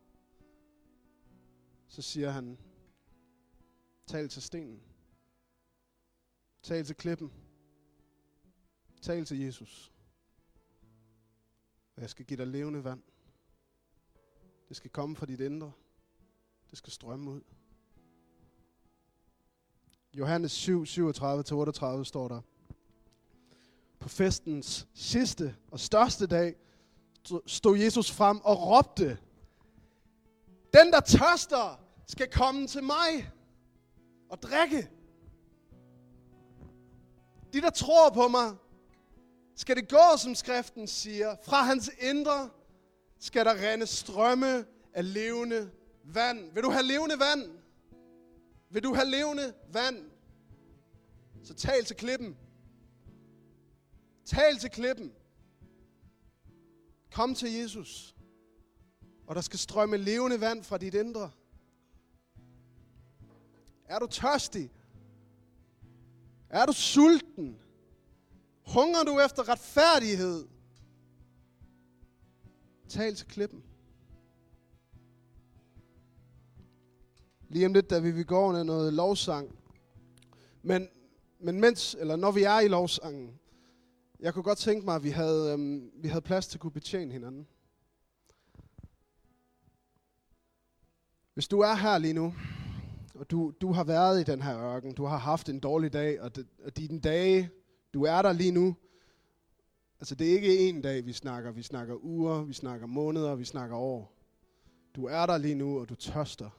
så 1.87 2.01
siger 2.01 2.29
han, 2.29 2.57
tal 4.07 4.29
til 4.29 4.41
stenen. 4.41 4.81
Tal 6.63 6.85
til 6.85 6.95
klippen. 6.95 7.31
Tal 9.01 9.25
til 9.25 9.39
Jesus. 9.39 9.93
Og 11.95 12.01
jeg 12.01 12.09
skal 12.09 12.25
give 12.25 12.37
dig 12.37 12.47
levende 12.47 12.83
vand. 12.83 13.03
Det 14.69 14.77
skal 14.77 14.89
komme 14.89 15.15
fra 15.15 15.25
dit 15.25 15.39
indre. 15.39 15.71
Det 16.69 16.77
skal 16.77 16.93
strømme 16.93 17.31
ud. 17.31 17.41
Johannes 20.13 20.51
7, 20.51 20.83
37-38 20.83 22.03
står 22.03 22.27
der. 22.27 22.41
På 23.99 24.09
festens 24.09 24.87
sidste 24.93 25.55
og 25.71 25.79
største 25.79 26.27
dag 26.27 26.55
stod 27.45 27.77
Jesus 27.77 28.11
frem 28.11 28.39
og 28.39 28.67
råbte, 28.67 29.17
Den, 30.73 30.91
der 30.93 30.99
tørster, 30.99 31.79
skal 32.07 32.31
komme 32.31 32.67
til 32.67 32.83
mig 32.83 33.31
og 34.29 34.41
drikke. 34.41 34.89
De, 37.53 37.61
der 37.61 37.69
tror 37.69 38.09
på 38.09 38.27
mig, 38.27 38.55
skal 39.55 39.75
det 39.75 39.89
gå, 39.89 40.17
som 40.17 40.35
skriften 40.35 40.87
siger. 40.87 41.35
Fra 41.43 41.63
hans 41.63 41.91
indre 41.99 42.49
skal 43.19 43.45
der 43.45 43.71
rende 43.71 43.85
strømme 43.85 44.65
af 44.93 45.13
levende 45.13 45.71
vand. 46.03 46.51
Vil 46.53 46.63
du 46.63 46.69
have 46.69 46.83
levende 46.83 47.19
vand? 47.19 47.59
Vil 48.69 48.83
du 48.83 48.93
have 48.93 49.07
levende 49.07 49.53
vand? 49.73 50.11
Så 51.43 51.53
tal 51.53 51.85
til 51.85 51.95
klippen. 51.95 52.37
Tal 54.25 54.57
til 54.57 54.69
klippen. 54.69 55.13
Kom 57.11 57.35
til 57.35 57.51
Jesus. 57.51 58.15
Og 59.27 59.35
der 59.35 59.41
skal 59.41 59.59
strømme 59.59 59.97
levende 59.97 60.41
vand 60.41 60.63
fra 60.63 60.77
dit 60.77 60.93
indre. 60.93 61.31
Er 63.85 63.99
du 63.99 64.07
tørstig? 64.07 64.71
Er 66.49 66.65
du 66.65 66.73
sulten? 66.73 67.59
Hungrer 68.67 69.03
du 69.03 69.19
efter 69.19 69.49
retfærdighed? 69.49 70.47
Tal 72.89 73.15
til 73.15 73.27
klippen. 73.27 73.63
Lige 77.49 77.65
om 77.65 77.73
lidt, 77.73 77.89
da 77.89 77.99
vi 77.99 78.11
vil 78.11 78.25
gå 78.25 78.39
under 78.39 78.63
noget 78.63 78.93
lovsang. 78.93 79.55
Men, 80.61 80.89
men 81.39 81.61
mens, 81.61 81.95
eller 81.99 82.15
når 82.15 82.31
vi 82.31 82.43
er 82.43 82.59
i 82.59 82.67
lovsangen, 82.67 83.39
jeg 84.19 84.33
kunne 84.33 84.43
godt 84.43 84.57
tænke 84.57 84.85
mig, 84.85 84.95
at 84.95 85.03
vi 85.03 85.09
havde, 85.09 85.53
øhm, 85.53 85.91
vi 85.93 86.07
havde 86.07 86.21
plads 86.21 86.47
til 86.47 86.57
at 86.57 86.61
kunne 86.61 86.71
betjene 86.71 87.11
hinanden. 87.11 87.47
Hvis 91.33 91.47
du 91.47 91.59
er 91.59 91.75
her 91.75 91.97
lige 91.97 92.13
nu, 92.13 92.33
og 93.15 93.31
du, 93.31 93.53
du 93.61 93.71
har 93.71 93.83
været 93.83 94.21
i 94.21 94.31
den 94.31 94.41
her 94.41 94.59
ørken, 94.59 94.93
du 94.93 95.05
har 95.05 95.17
haft 95.17 95.49
en 95.49 95.59
dårlig 95.59 95.93
dag, 95.93 96.21
og, 96.21 96.35
det, 96.35 96.47
og 96.63 96.77
dine 96.77 96.99
dage, 96.99 97.49
du 97.93 98.03
er 98.03 98.21
der 98.21 98.33
lige 98.33 98.51
nu, 98.51 98.75
altså 99.99 100.15
det 100.15 100.29
er 100.29 100.35
ikke 100.35 100.69
en 100.69 100.81
dag, 100.81 101.05
vi 101.05 101.13
snakker. 101.13 101.51
Vi 101.51 101.63
snakker 101.63 102.03
uger, 102.03 102.43
vi 102.43 102.53
snakker 102.53 102.87
måneder, 102.87 103.35
vi 103.35 103.45
snakker 103.45 103.77
år. 103.77 104.13
Du 104.95 105.05
er 105.05 105.25
der 105.25 105.37
lige 105.37 105.55
nu, 105.55 105.79
og 105.79 105.89
du 105.89 105.95
tørster. 105.95 106.49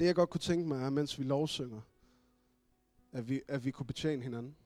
Det 0.00 0.06
jeg 0.06 0.14
godt 0.14 0.30
kunne 0.30 0.40
tænke 0.40 0.68
mig 0.68 0.82
er, 0.82 0.90
mens 0.90 1.18
vi 1.18 1.24
lovsynger, 1.24 1.80
at 3.12 3.28
vi, 3.28 3.42
at 3.48 3.64
vi 3.64 3.70
kunne 3.70 3.86
betjene 3.86 4.22
hinanden. 4.22 4.56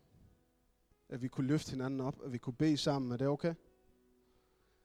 At 1.08 1.22
vi 1.22 1.28
kunne 1.28 1.46
løfte 1.46 1.70
hinanden 1.70 2.00
op, 2.00 2.22
at 2.24 2.32
vi 2.32 2.38
kunne 2.38 2.54
bede 2.54 2.76
sammen. 2.76 3.12
Er 3.12 3.16
det 3.16 3.28
okay? 3.28 3.54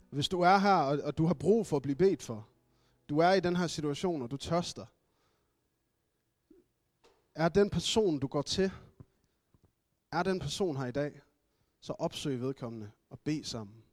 Hvis 0.10 0.28
du 0.28 0.41
er 0.41 0.58
her, 0.58 0.76
og, 0.76 1.00
og 1.04 1.17
du 1.17 1.26
har 1.26 1.34
brug 1.34 1.67
for 1.67 1.76
at 1.76 1.82
blive 1.82 1.95
bedt 1.95 2.24
for, 2.24 2.48
du 3.10 3.17
er 3.17 3.34
i 3.34 3.39
den 3.39 3.56
her 3.56 3.67
situation, 3.67 4.21
og 4.21 4.32
du 4.32 4.38
tørster, 4.38 4.86
er 7.36 7.50
den 7.50 7.69
person, 7.69 8.19
du 8.19 8.28
går 8.28 8.41
til, 8.41 8.71
er 10.12 10.24
den 10.24 10.39
person 10.39 10.78
her 10.78 10.86
i 10.86 10.91
dag, 10.91 11.21
så 11.86 11.93
opsøg 11.93 12.41
vedkommende 12.41 12.91
og 13.10 13.19
bed 13.19 13.43
sammen. 13.43 13.84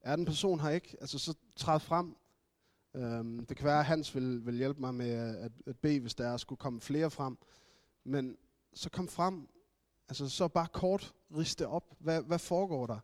Er 0.00 0.16
den 0.16 0.24
person 0.24 0.60
her 0.60 0.70
ikke, 0.70 0.96
altså 1.00 1.18
så 1.18 1.34
træd 1.56 1.80
frem. 1.80 2.16
Øhm, 2.94 3.46
det 3.46 3.56
kan 3.56 3.66
være, 3.66 3.78
at 3.78 3.84
Hans 3.84 4.14
vil, 4.14 4.46
vil 4.46 4.56
hjælpe 4.56 4.80
mig 4.80 4.94
med 4.94 5.10
at, 5.10 5.52
at 5.66 5.78
bede, 5.78 6.00
hvis 6.00 6.14
der 6.14 6.36
skulle 6.36 6.58
komme 6.58 6.80
flere 6.80 7.10
frem. 7.10 7.38
Men 8.04 8.38
så 8.74 8.90
kom 8.90 9.08
frem, 9.08 9.48
altså 10.08 10.28
så 10.28 10.48
bare 10.48 10.68
kort 10.72 11.14
riste 11.36 11.68
op, 11.68 11.94
hvad, 11.98 12.22
hvad 12.22 12.38
foregår 12.38 12.86
der? 12.86 12.98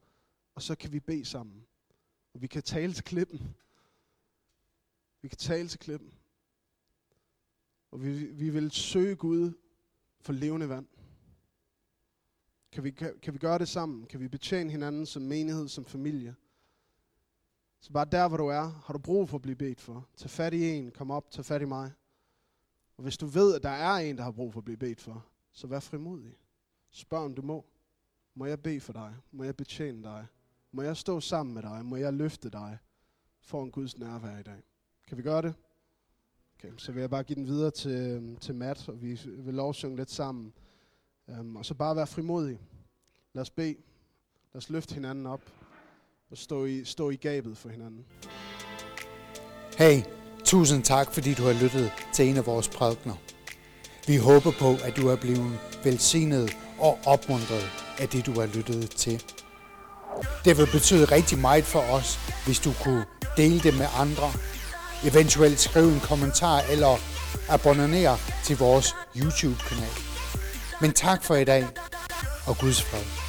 Og 0.54 0.62
så 0.62 0.74
kan 0.74 0.92
vi 0.92 1.00
bede 1.00 1.24
sammen. 1.24 1.66
Og 2.34 2.42
vi 2.42 2.46
kan 2.46 2.62
tale 2.62 2.92
til 2.92 3.04
klippen. 3.04 3.56
Vi 5.22 5.28
kan 5.28 5.38
tale 5.38 5.68
til 5.68 5.78
klippen. 5.78 6.14
Og 7.90 8.02
vi, 8.02 8.24
vi 8.24 8.50
vil 8.50 8.70
søge 8.70 9.16
Gud 9.16 9.52
for 10.20 10.32
levende 10.32 10.68
vand. 10.68 10.86
Kan 12.72 12.84
vi, 12.84 12.90
kan, 12.90 13.14
kan 13.22 13.34
vi 13.34 13.38
gøre 13.38 13.58
det 13.58 13.68
sammen? 13.68 14.06
Kan 14.06 14.20
vi 14.20 14.28
betjene 14.28 14.70
hinanden 14.70 15.06
som 15.06 15.22
menighed, 15.22 15.68
som 15.68 15.84
familie? 15.84 16.34
Så 17.80 17.92
bare 17.92 18.06
der, 18.12 18.28
hvor 18.28 18.36
du 18.36 18.46
er, 18.46 18.82
har 18.84 18.92
du 18.92 18.98
brug 18.98 19.28
for 19.28 19.36
at 19.36 19.42
blive 19.42 19.56
bedt 19.56 19.80
for. 19.80 20.08
Tag 20.16 20.30
fat 20.30 20.54
i 20.54 20.70
en, 20.70 20.90
kom 20.90 21.10
op, 21.10 21.30
tag 21.30 21.44
fat 21.44 21.62
i 21.62 21.64
mig. 21.64 21.92
Og 22.96 23.02
hvis 23.02 23.16
du 23.16 23.26
ved, 23.26 23.54
at 23.54 23.62
der 23.62 23.68
er 23.68 23.94
en, 23.94 24.16
der 24.16 24.22
har 24.22 24.30
brug 24.30 24.52
for 24.52 24.60
at 24.60 24.64
blive 24.64 24.76
bedt 24.76 25.00
for, 25.00 25.26
så 25.52 25.66
vær 25.66 25.80
frimodig. 25.80 26.36
Spørg, 26.90 27.24
om 27.24 27.34
du 27.34 27.42
må. 27.42 27.64
Må 28.34 28.46
jeg 28.46 28.62
bede 28.62 28.80
for 28.80 28.92
dig? 28.92 29.14
Må 29.32 29.44
jeg 29.44 29.56
betjene 29.56 30.02
dig? 30.02 30.26
Må 30.72 30.82
jeg 30.82 30.96
stå 30.96 31.20
sammen 31.20 31.54
med 31.54 31.62
dig? 31.62 31.84
Må 31.84 31.96
jeg 31.96 32.12
løfte 32.12 32.50
dig 32.50 32.78
for 33.40 33.62
en 33.62 33.70
Guds 33.70 33.98
nærvær 33.98 34.38
i 34.38 34.42
dag? 34.42 34.62
Kan 35.06 35.16
vi 35.16 35.22
gøre 35.22 35.42
det? 35.42 35.54
Okay, 36.58 36.72
så 36.76 36.92
vil 36.92 37.00
jeg 37.00 37.10
bare 37.10 37.22
give 37.22 37.36
den 37.36 37.46
videre 37.46 37.70
til, 37.70 38.36
til 38.40 38.54
Matt, 38.54 38.88
og 38.88 39.02
vi 39.02 39.20
vil 39.26 39.54
lovsynge 39.54 39.96
lidt 39.96 40.10
sammen. 40.10 40.52
Um, 41.28 41.56
og 41.56 41.64
så 41.64 41.74
bare 41.74 41.96
være 41.96 42.06
frimodig. 42.06 42.58
Lad 43.34 43.42
os 43.42 43.50
bede. 43.50 43.76
Lad 44.52 44.56
os 44.56 44.70
løfte 44.70 44.94
hinanden 44.94 45.26
op 45.26 45.40
og 46.30 46.38
stå 46.38 46.64
i, 46.64 46.84
stå 46.84 47.10
i 47.10 47.16
gabet 47.16 47.58
for 47.58 47.68
hinanden. 47.68 48.04
Hey, 49.78 50.02
tusind 50.44 50.82
tak, 50.82 51.12
fordi 51.12 51.34
du 51.34 51.42
har 51.42 51.62
lyttet 51.62 51.92
til 52.14 52.28
en 52.28 52.36
af 52.36 52.46
vores 52.46 52.68
prædikner. 52.68 53.14
Vi 54.06 54.16
håber 54.16 54.52
på, 54.58 54.76
at 54.84 54.96
du 54.96 55.08
er 55.08 55.16
blevet 55.16 55.58
velsignet 55.84 56.56
og 56.78 56.98
opmuntret 57.06 57.64
af 58.00 58.08
det, 58.08 58.26
du 58.26 58.32
har 58.40 58.46
lyttet 58.46 58.90
til. 58.90 59.22
Det 60.44 60.58
vil 60.58 60.68
betyde 60.72 61.04
rigtig 61.04 61.38
meget 61.38 61.64
for 61.64 61.80
os, 61.80 62.18
hvis 62.46 62.60
du 62.60 62.72
kunne 62.82 63.04
dele 63.36 63.60
det 63.60 63.74
med 63.74 63.86
andre 63.94 64.30
Eventuelt 65.04 65.60
skrive 65.60 65.92
en 65.92 66.00
kommentar 66.00 66.60
eller 66.60 66.96
abonnere 67.48 68.16
til 68.44 68.58
vores 68.58 68.94
YouTube-kanal. 69.16 70.07
Men 70.80 70.92
tak 70.92 71.22
for 71.22 71.34
i 71.34 71.44
dag, 71.44 71.66
og 72.46 72.58
Guds 72.58 72.82
fred. 72.82 73.27